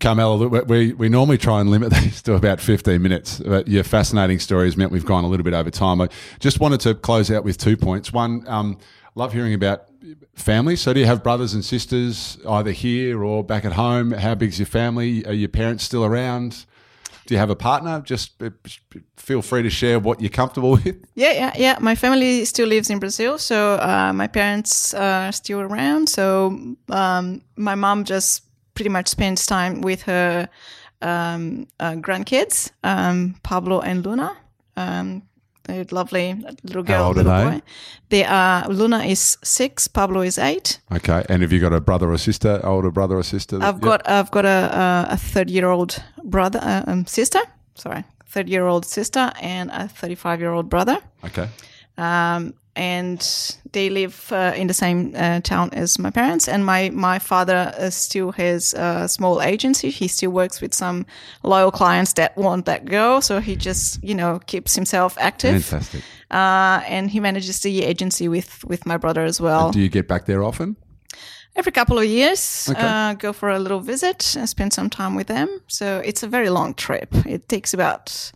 Carmela, 0.00 0.48
we- 0.48 0.60
we, 0.60 0.92
we 0.92 1.08
normally 1.08 1.38
try 1.38 1.60
and 1.60 1.70
limit 1.70 1.92
these 2.02 2.20
to 2.22 2.34
about 2.34 2.60
15 2.60 3.00
minutes, 3.00 3.38
but 3.40 3.68
your 3.68 3.84
fascinating 3.84 4.38
story 4.40 4.66
has 4.66 4.76
meant 4.76 4.90
we've 4.90 5.06
gone 5.06 5.24
a 5.24 5.28
little 5.28 5.44
bit 5.44 5.54
over 5.54 5.70
time. 5.70 6.00
I 6.00 6.08
just 6.40 6.58
wanted 6.60 6.80
to 6.80 6.94
close 6.94 7.30
out 7.30 7.44
with 7.44 7.58
two 7.58 7.76
points. 7.76 8.12
One, 8.12 8.44
um, 8.48 8.78
love 9.14 9.32
hearing 9.32 9.54
about 9.54 9.84
family. 10.34 10.74
So, 10.76 10.92
do 10.92 11.00
you 11.00 11.06
have 11.06 11.22
brothers 11.22 11.54
and 11.54 11.64
sisters 11.64 12.38
either 12.48 12.72
here 12.72 13.22
or 13.22 13.44
back 13.44 13.64
at 13.64 13.72
home? 13.74 14.10
How 14.10 14.34
big's 14.34 14.58
your 14.58 14.66
family? 14.66 15.24
Are 15.26 15.32
your 15.32 15.48
parents 15.48 15.84
still 15.84 16.04
around? 16.04 16.66
Do 17.26 17.34
you 17.34 17.38
have 17.38 17.50
a 17.50 17.56
partner? 17.56 18.00
Just 18.00 18.42
uh, 18.42 18.50
feel 19.16 19.42
free 19.42 19.62
to 19.62 19.70
share 19.70 19.98
what 19.98 20.20
you're 20.20 20.30
comfortable 20.30 20.72
with. 20.72 21.04
Yeah, 21.14 21.32
yeah, 21.32 21.52
yeah. 21.56 21.76
My 21.80 21.94
family 21.94 22.44
still 22.44 22.68
lives 22.68 22.90
in 22.90 22.98
Brazil, 22.98 23.38
so 23.38 23.74
uh, 23.74 24.12
my 24.12 24.26
parents 24.26 24.94
are 24.94 25.32
still 25.32 25.60
around. 25.60 26.08
So 26.08 26.76
um, 26.88 27.42
my 27.56 27.74
mom 27.74 28.04
just 28.04 28.42
pretty 28.74 28.88
much 28.90 29.08
spends 29.08 29.46
time 29.46 29.80
with 29.82 30.02
her 30.02 30.48
um, 31.00 31.66
uh, 31.78 31.92
grandkids, 31.92 32.70
um, 32.82 33.36
Pablo 33.42 33.80
and 33.80 34.04
Luna. 34.04 34.36
Um, 34.76 35.22
they're 35.64 35.84
lovely 35.90 36.34
little 36.64 36.82
girl, 36.82 36.96
How 36.98 37.08
old 37.08 37.18
are 37.18 37.22
little 37.22 37.50
they? 37.50 37.56
boy. 37.58 37.62
They 38.08 38.24
are 38.24 38.68
Luna 38.68 39.04
is 39.04 39.38
six, 39.42 39.88
Pablo 39.88 40.20
is 40.22 40.38
eight. 40.38 40.80
Okay. 40.92 41.24
And 41.28 41.42
have 41.42 41.52
you 41.52 41.60
got 41.60 41.72
a 41.72 41.80
brother 41.80 42.10
or 42.10 42.18
sister, 42.18 42.60
older 42.64 42.90
brother 42.90 43.16
or 43.16 43.22
sister? 43.22 43.56
I've 43.56 43.74
Yep. 43.76 43.80
got 43.82 44.08
I've 44.08 44.30
got 44.30 44.44
a 44.44 45.06
a 45.10 45.16
third 45.16 45.50
year 45.50 45.68
old 45.68 46.02
brother 46.24 46.58
uh, 46.62 46.84
um, 46.86 47.06
sister. 47.06 47.40
Sorry, 47.74 48.04
third 48.26 48.48
year 48.48 48.66
old 48.66 48.84
sister 48.84 49.32
and 49.40 49.70
a 49.70 49.88
thirty 49.88 50.14
five 50.16 50.40
year 50.40 50.52
old 50.52 50.68
brother. 50.68 50.98
Okay. 51.24 51.48
Um, 51.98 52.54
and 52.76 53.56
they 53.72 53.90
live 53.90 54.32
uh, 54.32 54.52
in 54.56 54.66
the 54.66 54.74
same 54.74 55.14
uh, 55.14 55.40
town 55.40 55.70
as 55.72 55.98
my 55.98 56.10
parents. 56.10 56.48
And 56.48 56.64
my 56.64 56.90
my 56.90 57.18
father 57.18 57.72
uh, 57.78 57.90
still 57.90 58.32
has 58.32 58.74
a 58.74 59.08
small 59.08 59.40
agency. 59.42 59.90
He 59.90 60.08
still 60.08 60.30
works 60.30 60.60
with 60.60 60.74
some 60.74 61.04
loyal 61.42 61.70
clients 61.70 62.12
that 62.14 62.36
want 62.36 62.64
that 62.66 62.84
girl. 62.84 63.20
So 63.20 63.40
he 63.40 63.56
just 63.56 64.02
you 64.02 64.14
know 64.14 64.38
keeps 64.46 64.74
himself 64.74 65.16
active. 65.18 65.64
Fantastic. 65.64 66.02
Uh, 66.30 66.80
and 66.88 67.10
he 67.10 67.20
manages 67.20 67.60
the 67.60 67.82
agency 67.84 68.28
with 68.28 68.64
with 68.64 68.86
my 68.86 68.96
brother 68.96 69.24
as 69.24 69.40
well. 69.40 69.70
Do 69.70 69.80
you 69.80 69.88
get 69.90 70.08
back 70.08 70.24
there 70.26 70.42
often? 70.42 70.76
every 71.54 71.72
couple 71.72 71.98
of 71.98 72.04
years 72.06 72.68
Okay. 72.70 72.80
uh, 72.82 73.12
go 73.18 73.32
for 73.32 73.50
a 73.50 73.58
little 73.58 73.80
visit 73.80 74.36
and 74.36 74.48
spend 74.48 74.72
some 74.72 74.88
time 74.88 75.14
with 75.14 75.26
them 75.26 75.48
so 75.66 76.00
it's 76.02 76.22
a 76.22 76.26
very 76.26 76.48
long 76.48 76.72
trip 76.74 77.14
it 77.26 77.46
takes 77.46 77.74
about 77.74 78.32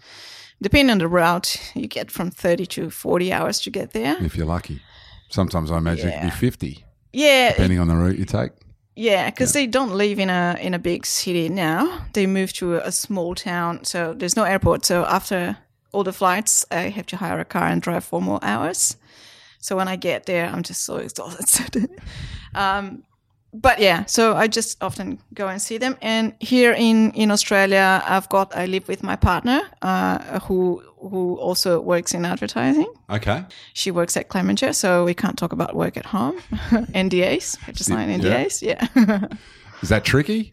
depending 0.63 0.91
on 0.91 0.99
the 0.99 1.09
route 1.09 1.73
you 1.75 1.87
get 1.87 2.11
from 2.11 2.31
30 2.31 2.67
to 2.67 2.91
40 2.91 3.33
hours 3.33 3.61
to 3.61 3.71
get 3.71 3.93
there. 3.93 4.17
If 4.25 4.37
you're 4.37 4.47
lucky. 4.47 4.81
Sometimes 5.29 5.71
I 5.71 5.79
imagine 5.79 6.09
it 6.09 6.21
could 6.21 6.31
be 6.31 6.31
50, 6.31 6.85
yeah. 7.13 7.51
depending 7.51 7.79
on 7.79 7.89
the 7.89 7.97
route 7.97 8.17
you 8.19 8.25
take. 8.25 8.53
yeah 8.95 9.29
because 9.29 9.53
they 9.53 9.67
don't 9.67 9.93
live 9.93 10.19
in 10.19 10.31
a 10.31 10.57
in 10.61 10.73
a 10.73 10.79
big 10.79 11.05
city 11.05 11.49
now. 11.49 12.07
They 12.13 12.27
move 12.27 12.53
to 12.55 12.77
a 12.77 12.93
small 12.93 13.35
town 13.35 13.85
so 13.85 14.15
there's 14.15 14.37
no 14.37 14.45
airport. 14.45 14.85
So 14.85 15.05
after 15.05 15.59
all 15.93 16.05
the 16.05 16.13
flights 16.13 16.65
i 16.71 16.91
have 16.91 17.07
to 17.07 17.17
hire 17.17 17.41
a 17.41 17.45
car 17.45 17.69
and 17.69 17.83
drive 17.83 18.05
four 18.05 18.23
more 18.23 18.39
hours. 18.43 18.97
So 19.59 19.77
when 19.77 19.89
i 19.89 19.97
get 19.97 20.27
there 20.27 20.47
i'm 20.47 20.63
just 20.63 20.85
so 20.85 20.97
exhausted. 21.07 21.89
Um, 22.55 23.03
but 23.53 23.79
yeah, 23.79 24.05
so 24.07 24.35
I 24.37 24.49
just 24.49 24.83
often 24.83 25.19
go 25.35 25.49
and 25.49 25.61
see 25.61 25.79
them. 25.79 25.97
And 26.03 26.35
here 26.41 26.73
in 26.73 27.13
in 27.13 27.31
Australia, 27.31 28.03
I've 28.07 28.29
got 28.29 28.55
I 28.57 28.67
live 28.67 28.89
with 28.89 29.03
my 29.03 29.17
partner, 29.17 29.61
uh, 29.83 30.41
who 30.41 30.83
who 30.99 31.37
also 31.39 31.81
works 31.81 32.15
in 32.15 32.25
advertising. 32.25 32.93
Okay. 33.11 33.45
She 33.75 33.91
works 33.91 34.17
at 34.17 34.29
Clemenger, 34.29 34.73
so 34.75 35.05
we 35.05 35.15
can't 35.15 35.39
talk 35.39 35.53
about 35.53 35.75
work 35.75 35.97
at 35.97 36.07
home. 36.07 36.39
NDAs, 36.95 37.57
have 37.59 37.77
to 37.77 37.85
sign 37.85 38.09
Yeah. 38.11 38.19
NDAs. 38.19 38.63
Yeah. 38.63 39.29
Is 39.83 39.89
that 39.91 40.05
tricky? 40.05 40.53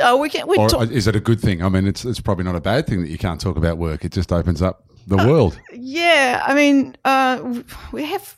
oh, 0.00 0.16
we 0.18 0.28
can. 0.28 0.46
We 0.46 0.56
Or 0.58 0.68
talk, 0.68 0.90
is 0.90 1.06
it 1.06 1.16
a 1.16 1.20
good 1.20 1.40
thing? 1.40 1.62
I 1.62 1.68
mean, 1.70 1.86
it's, 1.86 2.04
it's 2.04 2.20
probably 2.20 2.44
not 2.44 2.56
a 2.56 2.60
bad 2.60 2.86
thing 2.86 3.00
that 3.02 3.08
you 3.08 3.16
can't 3.18 3.40
talk 3.40 3.56
about 3.56 3.78
work. 3.78 4.04
It 4.04 4.12
just 4.12 4.32
opens 4.32 4.60
up 4.60 4.84
the 5.08 5.16
world. 5.16 5.58
Yeah, 5.72 6.42
I 6.46 6.54
mean, 6.54 6.94
uh, 7.04 7.62
we 7.92 8.04
have 8.04 8.36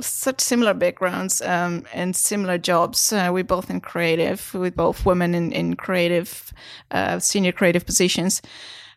such 0.00 0.40
similar 0.40 0.74
backgrounds 0.74 1.40
um, 1.42 1.84
and 1.94 2.14
similar 2.14 2.58
jobs. 2.58 3.12
Uh, 3.12 3.30
we're 3.32 3.44
both 3.44 3.70
in 3.70 3.80
creative, 3.80 4.50
we're 4.54 4.70
both 4.70 5.04
women 5.06 5.34
in, 5.34 5.52
in 5.52 5.74
creative, 5.76 6.52
uh, 6.90 7.18
senior 7.18 7.52
creative 7.52 7.84
positions. 7.86 8.42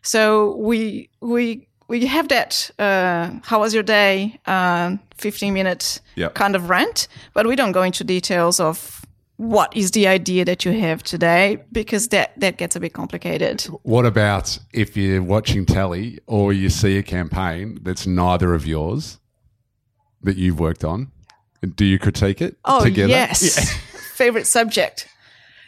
So 0.02 0.56
we 0.56 1.08
we 1.20 1.66
we 1.88 2.06
have 2.06 2.28
that. 2.28 2.70
Uh, 2.78 3.30
how 3.42 3.60
was 3.60 3.74
your 3.74 3.82
day? 3.84 4.38
Uh, 4.46 4.96
Fifteen 5.16 5.54
minute 5.54 6.00
Yep. 6.16 6.34
kind 6.34 6.54
of 6.56 6.68
rant, 6.70 7.08
but 7.32 7.46
we 7.46 7.56
don't 7.56 7.72
go 7.72 7.82
into 7.82 8.04
details 8.04 8.60
of 8.60 9.02
what 9.36 9.76
is 9.76 9.90
the 9.90 10.06
idea 10.06 10.44
that 10.44 10.64
you 10.64 10.72
have 10.72 11.02
today 11.02 11.62
because 11.70 12.08
that 12.08 12.38
that 12.40 12.56
gets 12.56 12.74
a 12.76 12.80
bit 12.80 12.92
complicated. 12.94 13.62
What 13.82 14.06
about 14.06 14.58
if 14.72 14.96
you're 14.96 15.22
watching 15.22 15.66
telly 15.66 16.18
or 16.26 16.52
you 16.52 16.70
see 16.70 16.96
a 16.98 17.02
campaign 17.02 17.78
that's 17.82 18.06
neither 18.06 18.54
of 18.54 18.66
yours 18.66 19.18
that 20.22 20.36
you've 20.36 20.58
worked 20.58 20.84
on? 20.84 21.10
Do 21.74 21.84
you 21.84 21.98
critique 21.98 22.40
it 22.40 22.56
Oh 22.64 22.82
together? 22.82 23.08
yes, 23.08 23.70
favorite 24.14 24.46
subject. 24.46 25.08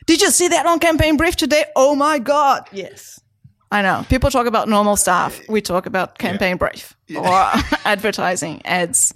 Did 0.07 0.23
you 0.23 0.31
see 0.31 0.49
that 0.49 0.65
on 0.65 0.79
campaign 0.79 1.17
brief 1.19 1.37
today? 1.37 1.65
Oh 1.77 1.95
my 1.95 2.19
god, 2.19 2.67
yes. 2.73 3.21
I 3.71 3.83
know. 3.83 4.07
People 4.09 4.31
talk 4.31 4.47
about 4.47 4.67
normal 4.71 4.97
stuff. 4.97 5.47
We 5.47 5.61
talk 5.61 5.85
about 5.85 6.17
campaign 6.17 6.57
brief 6.57 6.97
or 7.15 7.27
advertising 7.85 8.63
ads. 8.65 9.13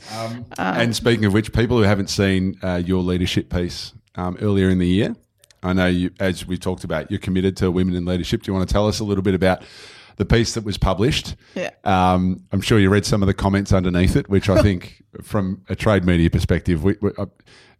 and 0.58 0.94
speaking 0.94 1.24
of 1.24 1.32
which, 1.32 1.54
people 1.54 1.78
who 1.78 1.84
haven't 1.84 2.10
seen 2.10 2.58
uh, 2.62 2.82
your 2.84 3.02
leadership 3.02 3.48
piece 3.48 3.94
um, 4.16 4.36
earlier 4.40 4.68
in 4.68 4.78
the 4.78 4.86
year, 4.86 5.14
I 5.62 5.72
know 5.72 5.86
you, 5.86 6.10
as 6.20 6.46
we 6.46 6.58
talked 6.58 6.84
about, 6.84 7.10
you're 7.10 7.20
committed 7.20 7.56
to 7.58 7.70
women 7.70 7.94
in 7.94 8.04
leadership. 8.04 8.42
Do 8.42 8.50
you 8.50 8.54
want 8.56 8.68
to 8.68 8.72
tell 8.72 8.88
us 8.88 9.00
a 9.00 9.04
little 9.04 9.22
bit 9.22 9.34
about 9.34 9.62
the 10.16 10.24
piece 10.24 10.54
that 10.54 10.64
was 10.64 10.76
published? 10.76 11.36
Yeah. 11.54 11.70
Um, 11.84 12.42
I'm 12.52 12.60
sure 12.60 12.78
you 12.80 12.90
read 12.90 13.06
some 13.06 13.22
of 13.22 13.26
the 13.28 13.34
comments 13.34 13.72
underneath 13.72 14.16
it, 14.16 14.28
which 14.28 14.48
I 14.48 14.60
think, 14.66 15.02
from 15.22 15.62
a 15.68 15.76
trade 15.76 16.04
media 16.04 16.30
perspective, 16.30 16.82
we, 16.82 16.96
we, 17.00 17.10
uh, 17.16 17.26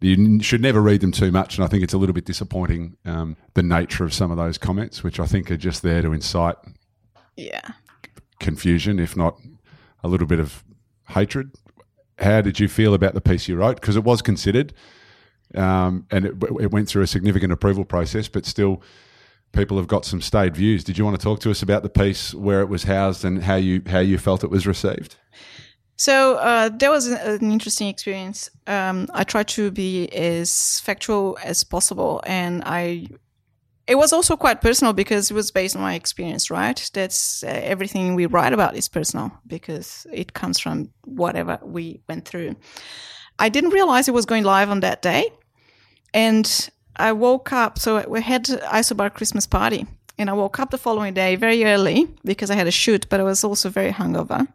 you 0.00 0.40
should 0.42 0.60
never 0.60 0.80
read 0.80 1.00
them 1.00 1.12
too 1.12 1.30
much. 1.32 1.56
And 1.56 1.64
I 1.64 1.68
think 1.68 1.82
it's 1.82 1.92
a 1.92 1.98
little 1.98 2.12
bit 2.12 2.24
disappointing 2.24 2.96
um, 3.04 3.36
the 3.54 3.62
nature 3.62 4.04
of 4.04 4.14
some 4.14 4.30
of 4.30 4.36
those 4.36 4.58
comments, 4.58 5.02
which 5.02 5.18
I 5.20 5.26
think 5.26 5.50
are 5.50 5.56
just 5.56 5.82
there 5.82 6.02
to 6.02 6.12
incite 6.12 6.56
Yeah. 7.36 7.60
confusion, 8.38 8.98
if 8.98 9.16
not 9.16 9.36
a 10.04 10.08
little 10.08 10.26
bit 10.26 10.40
of 10.40 10.64
hatred. 11.08 11.50
How 12.18 12.40
did 12.40 12.60
you 12.60 12.68
feel 12.68 12.94
about 12.94 13.14
the 13.14 13.20
piece 13.20 13.48
you 13.48 13.56
wrote? 13.56 13.80
Because 13.80 13.96
it 13.96 14.04
was 14.04 14.22
considered, 14.22 14.72
um, 15.54 16.06
and 16.10 16.24
it, 16.26 16.34
it 16.60 16.70
went 16.70 16.88
through 16.88 17.02
a 17.02 17.06
significant 17.06 17.52
approval 17.52 17.84
process, 17.84 18.28
but 18.28 18.46
still, 18.46 18.82
people 19.52 19.76
have 19.76 19.86
got 19.86 20.04
some 20.04 20.20
stayed 20.20 20.56
views. 20.56 20.82
Did 20.84 20.98
you 20.98 21.04
want 21.04 21.18
to 21.18 21.22
talk 21.22 21.40
to 21.40 21.50
us 21.50 21.62
about 21.62 21.82
the 21.82 21.90
piece, 21.90 22.34
where 22.34 22.60
it 22.60 22.68
was 22.68 22.84
housed, 22.84 23.24
and 23.24 23.42
how 23.42 23.56
you 23.56 23.82
how 23.86 24.00
you 24.00 24.18
felt 24.18 24.44
it 24.44 24.50
was 24.50 24.66
received? 24.66 25.16
So 25.96 26.36
uh, 26.36 26.68
that 26.68 26.90
was 26.90 27.06
an, 27.06 27.18
an 27.18 27.52
interesting 27.52 27.88
experience. 27.88 28.50
Um, 28.66 29.08
I 29.14 29.24
tried 29.24 29.48
to 29.48 29.70
be 29.70 30.08
as 30.08 30.80
factual 30.80 31.38
as 31.44 31.64
possible, 31.64 32.22
and 32.26 32.62
I. 32.66 33.06
It 33.88 33.96
was 33.96 34.12
also 34.12 34.36
quite 34.36 34.60
personal 34.60 34.92
because 34.92 35.30
it 35.30 35.34
was 35.34 35.50
based 35.50 35.74
on 35.74 35.82
my 35.82 35.94
experience, 35.94 36.50
right? 36.50 36.90
That's 36.94 37.42
uh, 37.42 37.48
everything 37.48 38.14
we 38.14 38.26
write 38.26 38.52
about 38.52 38.76
is 38.76 38.88
personal 38.88 39.32
because 39.44 40.06
it 40.12 40.34
comes 40.34 40.60
from 40.60 40.90
whatever 41.04 41.58
we 41.62 42.00
went 42.08 42.24
through. 42.24 42.54
I 43.40 43.48
didn't 43.48 43.70
realize 43.70 44.06
it 44.06 44.14
was 44.14 44.24
going 44.24 44.44
live 44.44 44.70
on 44.70 44.80
that 44.80 45.02
day, 45.02 45.32
and 46.14 46.70
I 46.96 47.12
woke 47.12 47.52
up. 47.52 47.78
So 47.78 48.04
we 48.08 48.22
had 48.22 48.44
Isobar 48.44 49.12
Christmas 49.12 49.46
party, 49.46 49.86
and 50.18 50.30
I 50.30 50.32
woke 50.34 50.58
up 50.58 50.70
the 50.70 50.78
following 50.78 51.14
day 51.14 51.36
very 51.36 51.64
early 51.64 52.08
because 52.24 52.50
I 52.50 52.54
had 52.54 52.66
a 52.66 52.72
shoot, 52.72 53.08
but 53.08 53.20
I 53.20 53.24
was 53.24 53.44
also 53.44 53.68
very 53.68 53.92
hungover. 53.92 54.46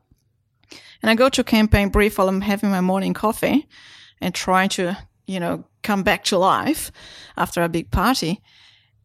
And 1.02 1.12
I 1.12 1.16
go 1.16 1.30
to 1.30 1.44
campaign 1.44 1.90
brief 1.90 2.18
while 2.18 2.28
I'm 2.28 2.42
having 2.42 2.70
my 2.70 2.82
morning 2.82 3.14
coffee 3.14 3.68
and 4.20 4.34
trying 4.34 4.70
to, 4.70 4.98
you 5.26 5.40
know, 5.40 5.64
come 5.84 6.04
back 6.04 6.24
to 6.26 6.38
life 6.38 6.92
after 7.36 7.62
a 7.62 7.70
big 7.70 7.92
party. 7.92 8.42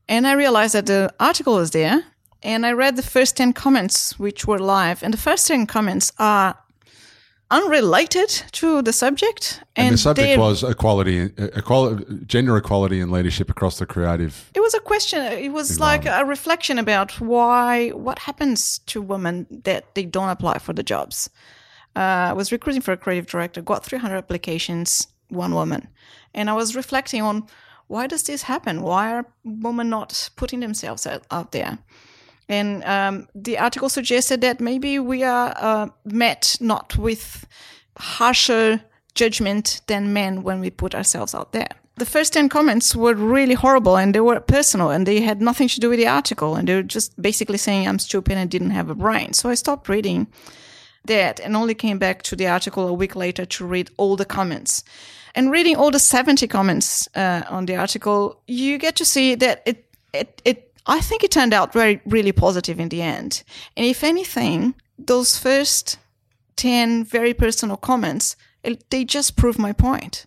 And 0.09 0.27
I 0.27 0.33
realized 0.33 0.75
that 0.75 0.87
the 0.87 1.13
article 1.21 1.55
was 1.55 1.71
there 1.71 2.03
and 2.43 2.67
I 2.67 2.73
read 2.73 2.97
the 2.97 3.03
first 3.03 3.37
10 3.37 3.53
comments 3.53 4.19
which 4.19 4.47
were 4.47 4.59
live. 4.59 5.03
And 5.03 5.15
the 5.15 5.19
first 5.19 5.47
10 5.47 5.67
comments 5.67 6.13
are 6.19 6.57
unrelated 7.53 8.31
to 8.53 8.83
the 8.83 8.93
subject. 8.93 9.63
And, 9.77 9.95
the 9.95 9.99
subject 9.99 10.39
was 10.39 10.65
equality, 10.65 11.31
equality, 11.37 12.05
gender 12.27 12.57
equality, 12.57 13.01
and 13.01 13.13
leadership 13.13 13.51
across 13.51 13.79
the 13.79 13.87
creative. 13.87 14.51
it 14.55 14.61
was 14.61 14.75
a 14.75 14.81
question 14.81 15.21
it 15.23 15.53
was 15.53 15.79
like 15.79 16.07
a 16.07 16.25
reflection 16.25 16.79
about 16.79 17.21
why 17.21 17.91
what 17.91 18.19
happens 18.19 18.79
to 18.87 19.03
women 19.03 19.47
that 19.65 19.95
they 19.95 20.05
don't 20.05 20.31
apply 20.31 20.59
for 20.59 20.73
the 20.73 20.83
jobs 20.83 21.31
uh, 21.97 22.31
i 22.31 22.33
was 22.33 22.53
recruiting 22.53 22.83
for 22.83 22.93
a 22.93 22.97
creative 22.97 23.27
director 23.27 23.61
got 23.63 23.85
300 23.85 24.17
applications 24.17 25.07
one 25.29 25.55
woman 25.55 25.89
and 26.35 26.49
i 26.51 26.53
was 26.55 26.75
reflecting 26.75 27.23
on 27.23 27.47
why 27.89 28.07
does 28.07 28.23
this 28.25 28.43
happen 28.43 28.83
why 28.83 29.13
are 29.13 29.27
women 29.45 29.89
not 29.91 30.31
putting 30.37 30.61
themselves 30.61 31.07
out, 31.07 31.23
out 31.31 31.53
there 31.53 31.79
and 32.49 32.85
um, 32.85 33.29
the 33.35 33.59
article 33.59 33.89
suggested 33.89 34.41
that 34.41 34.61
maybe 34.61 34.99
we 34.99 35.23
are 35.23 35.55
uh, 35.57 35.89
met 36.05 36.57
not 36.61 36.97
with 36.97 37.47
harsher 37.97 38.83
judgment 39.15 39.81
than 39.87 40.13
men 40.13 40.43
when 40.43 40.61
we 40.61 40.71
put 40.71 40.95
ourselves 40.95 41.35
out 41.35 41.53
there. 41.53 41.69
The 41.97 42.07
first 42.07 42.33
10 42.33 42.49
comments 42.49 42.97
were 42.97 43.15
really 43.15 43.55
horrible 43.55 43.97
and 43.97 44.15
they 44.15 44.21
were 44.21 44.41
personal 44.41 44.91
and 44.91 45.07
they 45.07 45.21
had 45.21 45.43
nothing 45.43 45.69
to 45.69 45.81
do 45.81 45.91
with 45.91 45.99
the 45.99 46.09
article. 46.09 46.57
And 46.57 46.67
they 46.67 46.75
were 46.77 46.83
just 46.83 47.21
basically 47.21 47.59
saying 47.59 47.87
I'm 47.87 47.99
stupid 47.99 48.39
and 48.39 48.51
didn't 48.51 48.71
have 48.71 48.89
a 48.89 48.95
brain. 48.95 49.35
So 49.35 49.51
I 49.51 49.55
stopped 49.55 49.89
reading 49.89 50.27
that 51.05 51.39
and 51.41 51.55
only 51.55 51.75
came 51.75 51.99
back 51.99 52.23
to 52.23 52.37
the 52.37 52.47
article 52.47 52.89
a 52.89 52.93
week 52.93 53.15
later 53.15 53.45
to 53.45 53.67
read 53.67 53.91
all 53.99 54.17
the 54.17 54.25
comments. 54.25 54.85
And 55.35 55.51
reading 55.51 55.77
all 55.77 55.91
the 55.91 55.99
70 55.99 56.47
comments 56.49 57.09
uh, 57.15 57.43
on 57.49 57.67
the 57.67 57.77
article, 57.77 58.41
you 58.47 58.79
get 58.79 58.97
to 58.97 59.05
see 59.05 59.35
that 59.37 59.63
it, 59.67 59.85
it, 60.13 60.43
it 60.45 60.72
I 60.87 61.01
think 61.01 61.23
it 61.23 61.31
turned 61.31 61.55
out 61.55 61.73
very, 61.73 62.01
really 62.05 62.33
positive 62.33 62.81
in 62.81 62.89
the 62.89 63.03
end. 63.03 63.43
And 63.77 63.87
if 63.87 64.03
anything, 64.03 64.75
those 64.99 65.39
first 65.39 65.99
10 66.57 67.05
very 67.05 67.35
personal 67.35 67.77
comments, 67.77 68.37
it, 68.63 68.89
they 68.91 69.05
just 69.05 69.37
prove 69.37 69.59
my 69.59 69.73
point. 69.73 70.27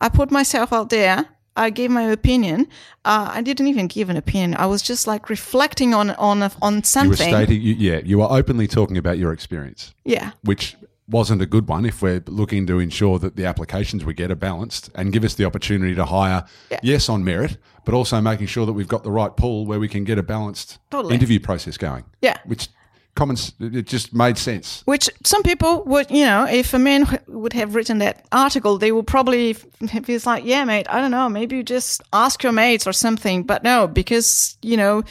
I 0.00 0.08
put 0.08 0.30
myself 0.30 0.72
out 0.72 0.90
there. 0.90 1.26
I 1.56 1.70
gave 1.70 1.90
my 1.90 2.02
opinion. 2.02 2.66
Uh, 3.04 3.30
I 3.32 3.40
didn't 3.40 3.68
even 3.68 3.86
give 3.86 4.10
an 4.10 4.16
opinion. 4.16 4.56
I 4.58 4.66
was 4.66 4.82
just 4.82 5.06
like 5.06 5.30
reflecting 5.30 5.94
on 5.94 6.10
on 6.10 6.42
on 6.60 6.82
You 7.02 7.08
were 7.08 7.16
stating, 7.16 7.62
you, 7.62 7.74
yeah, 7.74 8.00
you 8.04 8.18
were 8.18 8.30
openly 8.30 8.66
talking 8.68 8.98
about 8.98 9.16
your 9.16 9.32
experience, 9.32 9.94
yeah, 10.04 10.32
which 10.42 10.76
wasn't 11.08 11.40
a 11.40 11.46
good 11.46 11.66
one 11.66 11.86
if 11.86 12.02
we're 12.02 12.22
looking 12.26 12.66
to 12.66 12.78
ensure 12.78 13.18
that 13.20 13.36
the 13.36 13.46
applications 13.46 14.04
we 14.04 14.12
get 14.12 14.30
are 14.30 14.34
balanced 14.36 14.90
and 14.94 15.12
give 15.12 15.24
us 15.24 15.34
the 15.34 15.44
opportunity 15.46 15.94
to 15.94 16.04
hire, 16.04 16.44
Yeah. 16.70 16.80
yes, 16.82 17.08
on 17.08 17.24
merit, 17.24 17.56
but 17.86 17.94
also 17.94 18.20
making 18.20 18.48
sure 18.48 18.66
that 18.66 18.74
we've 18.74 18.88
got 18.88 19.02
the 19.04 19.10
right 19.10 19.34
pool 19.34 19.64
where 19.64 19.80
we 19.80 19.88
can 19.88 20.04
get 20.04 20.18
a 20.18 20.22
balanced 20.22 20.78
Totally. 20.90 21.14
interview 21.14 21.40
process 21.40 21.78
going. 21.78 22.04
yeah. 22.20 22.36
Which 22.44 22.68
common, 23.14 23.38
it 23.60 23.86
just 23.86 24.12
made 24.12 24.36
sense. 24.36 24.82
Which 24.84 25.08
some 25.24 25.42
people 25.42 25.82
would, 25.84 26.10
you 26.10 26.26
know, 26.26 26.44
if 26.46 26.74
a 26.74 26.78
man 26.78 27.06
would 27.28 27.54
have 27.54 27.74
written 27.74 27.96
that 28.00 28.26
article, 28.30 28.76
they 28.76 28.92
would 28.92 29.06
probably 29.06 29.52
f- 29.52 30.02
be 30.06 30.18
like, 30.18 30.44
yeah, 30.44 30.64
mate, 30.66 30.86
I 30.90 31.00
don't 31.00 31.12
know, 31.12 31.26
maybe 31.30 31.56
you 31.56 31.62
just 31.62 32.02
ask 32.12 32.42
your 32.42 32.52
mates 32.52 32.86
or 32.86 32.92
something. 32.92 33.42
But 33.44 33.62
no, 33.64 33.86
because, 33.86 34.58
you 34.60 34.76
know, 34.76 35.02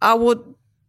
I 0.00 0.14
would 0.14 0.42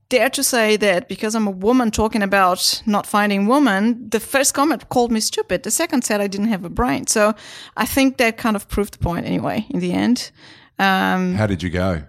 dare 0.07 0.29
to 0.29 0.43
say 0.43 0.77
that 0.77 1.09
because 1.09 1.35
I'm 1.35 1.47
a 1.47 1.51
woman 1.51 1.91
talking 1.91 2.23
about 2.23 2.81
not 2.85 3.05
finding 3.07 3.47
woman, 3.47 4.07
the 4.09 4.19
first 4.21 4.53
comment 4.53 4.87
called 4.87 5.11
me 5.11 5.19
stupid. 5.19 5.63
The 5.63 5.71
second 5.71 6.03
said 6.05 6.21
I 6.21 6.27
didn't 6.27 6.47
have 6.47 6.63
a 6.63 6.69
brain. 6.69 7.07
So 7.07 7.33
I 7.75 7.85
think 7.85 8.17
that 8.17 8.37
kind 8.37 8.55
of 8.55 8.69
proved 8.69 8.93
the 8.93 8.99
point 8.99 9.25
anyway, 9.25 9.65
in 9.69 9.79
the 9.81 9.91
end. 9.91 10.31
Um, 10.79 11.35
How 11.35 11.47
did 11.47 11.63
you 11.63 11.69
go 11.69 12.03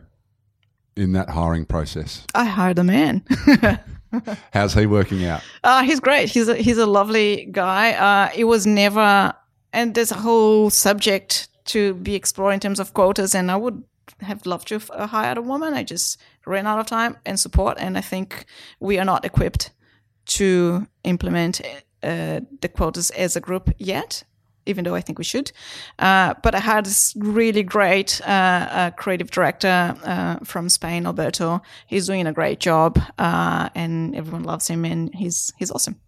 in 0.96 1.12
that 1.12 1.31
hiring 1.31 1.66
process? 1.66 2.27
I 2.35 2.44
hired 2.44 2.79
a 2.79 2.85
man. 2.85 3.24
How's 4.53 4.74
he 4.74 4.87
working 4.87 5.24
out? 5.24 5.42
Uh, 5.62 5.83
he's 5.83 6.00
great. 6.00 6.29
He's 6.29 6.48
a, 6.48 6.57
he's 6.57 6.79
a 6.79 6.87
lovely 6.87 7.48
guy. 7.50 7.92
Uh, 7.92 8.31
it 8.35 8.44
was 8.44 8.66
never, 8.66 9.35
and 9.72 9.94
there's 9.94 10.12
a 10.12 10.16
whole 10.16 10.70
subject 10.70 11.48
to 11.66 11.94
be 11.94 12.14
explored 12.14 12.55
in 12.55 12.61
terms 12.61 12.79
of 12.79 12.94
quotas. 12.94 13.35
And 13.35 13.50
I 13.50 13.57
would 13.57 13.83
have 14.20 14.46
loved 14.46 14.68
to 14.68 14.74
have 14.74 14.90
uh, 14.92 15.07
hired 15.07 15.38
a 15.38 15.42
woman. 15.42 15.74
I 15.74 15.83
just 15.83 16.20
ran 16.46 16.66
out 16.66 16.79
of 16.79 16.87
time 16.87 17.16
and 17.27 17.38
support. 17.40 17.77
And 17.81 17.98
I 17.98 18.00
think 18.00 18.44
we 18.81 18.98
are 18.98 19.05
not 19.05 19.24
equipped 19.24 19.70
to 20.27 20.87
implement 21.03 21.61
uh, 22.03 22.40
the 22.61 22.68
quotas 22.68 23.11
as 23.11 23.37
a 23.37 23.40
group 23.40 23.70
yet. 23.79 24.24
Even 24.66 24.85
though 24.85 24.94
I 24.94 25.00
think 25.00 25.18
we 25.18 25.24
should, 25.24 25.53
uh, 25.98 26.35
but 26.42 26.55
I 26.55 26.61
had 26.61 26.87
this 26.87 27.14
really 27.16 27.62
great 27.62 28.20
uh, 28.22 28.31
uh, 28.31 28.90
creative 28.92 29.31
director 29.31 29.96
uh, 30.05 30.37
from 30.44 30.68
Spain, 30.68 31.07
Alberto. 31.07 31.61
He's 31.87 32.07
doing 32.07 32.27
a 32.27 32.33
great 32.33 32.61
job, 32.61 32.98
uh, 33.18 33.68
and 33.74 34.14
everyone 34.14 34.44
loves 34.44 34.68
him, 34.68 34.85
and 34.85 35.14
he's 35.14 35.53
he's 35.59 35.70
awesome. 35.70 36.00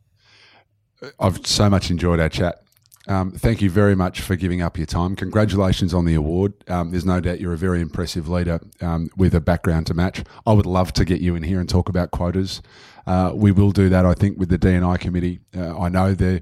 I've 1.21 1.47
so 1.47 1.69
much 1.69 1.91
enjoyed 1.91 2.21
our 2.21 2.29
chat. 2.29 2.63
Um, 3.09 3.31
thank 3.31 3.63
you 3.63 3.71
very 3.71 3.95
much 3.95 4.21
for 4.21 4.35
giving 4.35 4.63
up 4.63 4.77
your 4.77 4.87
time. 4.87 5.15
Congratulations 5.15 5.95
on 5.95 6.05
the 6.05 6.15
award. 6.15 6.53
Um, 6.69 6.91
there's 6.91 7.05
no 7.05 7.21
doubt 7.21 7.41
you're 7.41 7.53
a 7.53 7.59
very 7.59 7.81
impressive 7.81 8.29
leader 8.29 8.61
um, 8.81 9.11
with 9.17 9.35
a 9.35 9.41
background 9.41 9.87
to 9.89 9.95
match. 9.95 10.25
I 10.45 10.53
would 10.53 10.67
love 10.67 10.93
to 10.95 11.05
get 11.05 11.21
you 11.21 11.37
in 11.37 11.45
here 11.45 11.61
and 11.61 11.69
talk 11.69 11.89
about 11.89 12.11
quotas. 12.11 12.63
Uh, 13.07 13.31
we 13.35 13.53
will 13.53 13.71
do 13.71 13.89
that, 13.89 14.05
I 14.05 14.15
think, 14.15 14.39
with 14.39 14.49
the 14.49 14.59
D&I 14.59 14.97
committee. 14.97 15.39
Uh, 15.57 15.79
I 15.79 15.89
know 15.89 16.15
there 16.15 16.41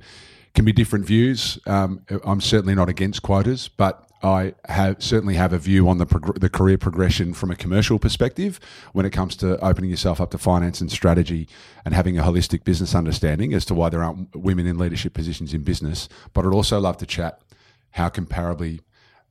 can 0.55 0.65
be 0.65 0.73
different 0.73 1.05
views. 1.05 1.59
Um, 1.67 2.05
I'm 2.25 2.41
certainly 2.41 2.75
not 2.75 2.89
against 2.89 3.23
quotas, 3.23 3.69
but 3.69 4.09
I 4.23 4.55
have 4.67 5.03
certainly 5.03 5.35
have 5.35 5.53
a 5.53 5.59
view 5.59 5.89
on 5.89 5.99
the 5.99 6.07
prog- 6.07 6.41
the 6.41 6.49
career 6.49 6.79
progression 6.79 7.35
from 7.35 7.51
a 7.51 7.57
commercial 7.57 7.99
perspective 7.99 8.59
when 8.93 9.05
it 9.05 9.11
comes 9.11 9.37
to 9.37 9.59
opening 9.63 9.91
yourself 9.91 10.21
up 10.21 10.31
to 10.31 10.39
finance 10.39 10.81
and 10.81 10.91
strategy 10.91 11.47
and 11.85 11.93
having 11.93 12.19
a 12.19 12.23
holistic 12.23 12.65
business 12.65 12.95
understanding 12.95 13.53
as 13.53 13.67
to 13.67 13.75
why 13.75 13.91
there 13.91 14.03
aren't 14.03 14.35
women 14.35 14.67
in 14.67 14.79
leadership 14.79 15.13
positions 15.13 15.53
in 15.53 15.63
business. 15.63 16.09
But 16.33 16.47
I'd 16.47 16.55
also 16.55 16.81
love 16.81 16.97
to 16.99 17.07
chat 17.07 17.43
how 17.91 18.09
comparably 18.09 18.81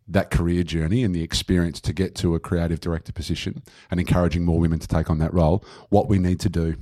that 0.08 0.30
career 0.30 0.64
journey 0.64 1.04
and 1.04 1.16
the 1.16 1.24
experience 1.24 1.80
to 1.82 1.94
get 1.94 2.14
to 2.16 2.36
a 2.36 2.40
creative 2.40 2.80
director 2.80 3.14
position 3.14 3.64
and 3.90 4.00
encouraging 4.00 4.44
more 4.46 4.60
women 4.60 4.78
to 4.80 4.88
take 4.88 5.10
on 5.10 5.18
that 5.20 5.34
role, 5.34 5.66
what 5.90 6.08
we 6.08 6.20
need 6.20 6.40
to 6.42 6.50
do 6.50 6.76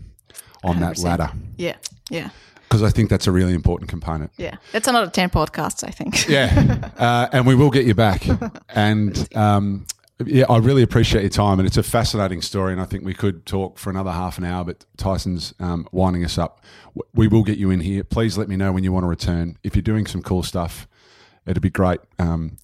on 0.64 0.80
that 0.80 0.96
100%. 0.96 1.04
ladder. 1.04 1.32
Yeah, 1.58 1.78
yeah, 2.10 2.30
Because 2.72 2.84
I 2.84 2.90
think 2.90 3.10
that's 3.10 3.28
a 3.28 3.34
really 3.34 3.54
important 3.54 3.90
component. 3.90 4.32
yeah. 4.38 4.56
That's 4.72 4.88
another 4.88 5.12
ten 5.12 5.30
podcasts, 5.30 5.86
I 5.86 5.92
think. 5.92 6.30
Yeah, 6.30 6.90
uh, 6.98 7.28
and 7.34 7.46
we 7.46 7.54
will 7.54 7.70
get 7.70 7.86
you 7.86 7.94
back. 7.94 8.26
And 8.70 9.28
um, 9.36 9.86
yeah, 10.26 10.46
I 10.50 10.58
really 10.58 10.82
appreciate 10.82 11.22
your 11.22 11.32
time, 11.32 11.60
and 11.60 11.68
it's 11.68 11.76
a 11.76 11.84
fascinating 11.84 12.42
story. 12.42 12.72
And 12.72 12.82
I 12.82 12.86
think 12.86 13.04
we 13.04 13.14
could 13.14 13.46
talk 13.46 13.78
for 13.78 13.90
another 13.90 14.12
half 14.12 14.38
an 14.38 14.46
hour, 14.46 14.64
but 14.64 14.86
Tyson's 14.96 15.54
um, 15.60 15.86
winding 15.92 16.24
us 16.24 16.38
up. 16.38 16.64
We 17.14 17.28
will 17.28 17.44
get 17.44 17.58
you 17.58 17.72
in 17.72 17.82
here. 17.82 18.06
Please 18.06 18.38
let 18.38 18.48
me 18.48 18.56
know 18.56 18.72
when 18.72 18.86
you 18.86 18.94
want 18.94 19.04
to 19.04 19.10
return. 19.10 19.58
If 19.64 19.76
you're 19.76 19.84
doing 19.84 20.08
some 20.08 20.22
cool 20.22 20.42
stuff, 20.42 20.88
it'd 21.46 21.62
be 21.62 21.70
great 21.70 22.00
um, 22.20 22.58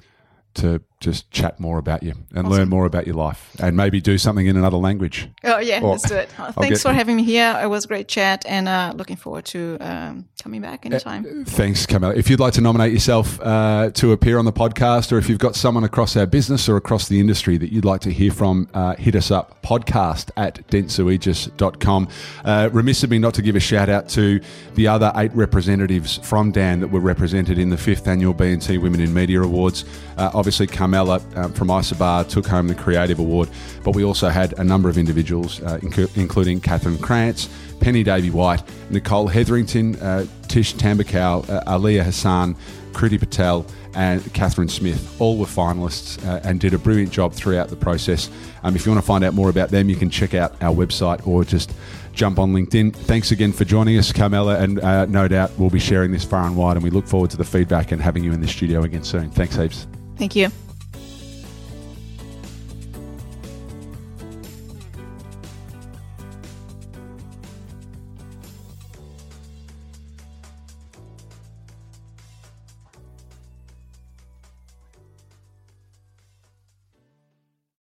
to 0.53 0.81
just 0.99 1.29
chat 1.31 1.59
more 1.59 1.77
about 1.77 2.01
you 2.01 2.13
and 2.33 2.49
learn 2.49 2.69
more 2.69 2.85
about 2.85 3.05
your 3.05 3.15
life, 3.15 3.55
and 3.59 3.77
maybe 3.77 4.01
do 4.01 4.17
something 4.17 4.47
in 4.47 4.57
another 4.57 4.77
language. 4.77 5.29
Oh 5.43 5.59
yeah, 5.59 5.81
Or- 5.81 5.91
let's 5.91 6.07
do 6.09 6.15
it. 6.15 6.29
Uh, 6.39 6.43
I'll 6.43 6.51
Thanks 6.53 6.81
for 6.81 6.91
having 6.91 7.15
me 7.17 7.23
here. 7.23 7.57
It 7.61 7.67
was 7.67 7.85
a 7.85 7.87
great 7.87 8.07
chat, 8.07 8.45
and 8.47 8.67
uh, 8.67 8.93
looking 8.95 9.15
forward 9.15 9.45
to 9.45 9.77
um, 9.79 10.27
coming 10.41 10.61
back 10.61 10.85
anytime. 10.85 11.45
Thanks, 11.45 11.85
Carmela. 11.85 12.15
If 12.15 12.29
you'd 12.29 12.39
like 12.39 12.53
to 12.53 12.61
nominate 12.61 12.93
yourself 12.93 13.39
uh, 13.41 13.91
to 13.93 14.11
appear 14.11 14.39
on 14.39 14.45
the 14.45 14.53
podcast, 14.53 15.11
or 15.11 15.17
if 15.17 15.29
you've 15.29 15.39
got 15.39 15.55
someone 15.55 15.83
across 15.83 16.15
our 16.17 16.25
business 16.25 16.67
or 16.67 16.77
across 16.77 17.07
the 17.07 17.19
industry 17.19 17.57
that 17.57 17.71
you'd 17.71 17.85
like 17.85 18.01
to 18.01 18.11
hear 18.11 18.31
from, 18.31 18.67
uh, 18.73 18.95
hit 18.95 19.15
us 19.15 19.29
up 19.31 19.61
podcast 19.61 20.31
at 20.37 20.65
dentsuaegis.com. 20.67 22.07
Uh, 22.43 22.69
remiss 22.71 23.03
of 23.03 23.09
me 23.09 23.19
not 23.19 23.33
to 23.33 23.41
give 23.41 23.55
a 23.55 23.59
shout 23.59 23.89
out 23.89 24.09
to 24.09 24.39
the 24.75 24.87
other 24.87 25.11
eight 25.15 25.33
representatives 25.35 26.17
from 26.23 26.51
DAN 26.51 26.79
that 26.79 26.87
were 26.87 26.99
represented 26.99 27.57
in 27.57 27.69
the 27.69 27.77
fifth 27.77 28.07
annual 28.07 28.33
B&T 28.33 28.77
Women 28.77 28.99
in 29.01 29.13
Media 29.13 29.41
Awards. 29.41 29.85
Uh, 30.17 30.31
obviously, 30.33 30.67
Carmela 30.87 31.21
um, 31.35 31.51
from 31.51 31.67
Isobar 31.67 32.25
took 32.29 32.47
home 32.47 32.69
the 32.69 32.75
Creative 32.75 33.19
Award, 33.19 33.49
but 33.83 33.93
we 33.93 34.05
also 34.05 34.29
had 34.29 34.57
a 34.57 34.63
number 34.63 34.87
of 34.87 34.97
individuals, 34.97 35.61
uh, 35.63 35.79
inc- 35.79 36.15
including 36.15 36.61
Catherine 36.61 36.97
Krantz, 36.97 37.49
Penny 37.81 38.03
Davy 38.03 38.29
White, 38.29 38.63
Nicole 38.89 39.27
Hetherington, 39.27 39.97
uh, 39.97 40.25
Tish 40.47 40.75
Tambakow, 40.75 41.47
uh, 41.49 41.63
Aliyah 41.65 42.03
Hassan, 42.03 42.55
Kriti 42.93 43.19
Patel, 43.19 43.65
and 43.95 44.33
Catherine 44.33 44.69
Smith. 44.69 45.19
All 45.19 45.37
were 45.37 45.45
finalists 45.45 46.25
uh, 46.25 46.39
and 46.45 46.57
did 46.57 46.73
a 46.73 46.77
brilliant 46.77 47.11
job 47.11 47.33
throughout 47.33 47.67
the 47.67 47.75
process. 47.75 48.29
Um, 48.63 48.77
if 48.77 48.85
you 48.85 48.93
want 48.93 49.03
to 49.03 49.05
find 49.05 49.25
out 49.25 49.33
more 49.33 49.49
about 49.49 49.67
them, 49.67 49.89
you 49.89 49.97
can 49.97 50.09
check 50.09 50.33
out 50.33 50.55
our 50.63 50.73
website 50.73 51.27
or 51.27 51.43
just 51.43 51.73
jump 52.13 52.39
on 52.39 52.53
LinkedIn. 52.53 52.95
Thanks 52.95 53.31
again 53.31 53.51
for 53.51 53.65
joining 53.65 53.97
us, 53.97 54.13
Carmela, 54.13 54.57
and 54.57 54.79
uh, 54.79 55.05
no 55.07 55.27
doubt 55.27 55.51
we'll 55.57 55.69
be 55.69 55.79
sharing 55.79 56.11
this 56.11 56.23
far 56.23 56.45
and 56.45 56.55
wide, 56.55 56.77
and 56.77 56.83
we 56.83 56.91
look 56.91 57.07
forward 57.07 57.29
to 57.31 57.37
the 57.37 57.43
feedback 57.43 57.91
and 57.91 58.01
having 58.01 58.23
you 58.23 58.31
in 58.31 58.39
the 58.39 58.47
studio 58.47 58.83
again 58.83 59.03
soon. 59.03 59.29
Thanks, 59.31 59.57
heaps. 59.57 59.85
Thank 60.15 60.33
you. 60.33 60.49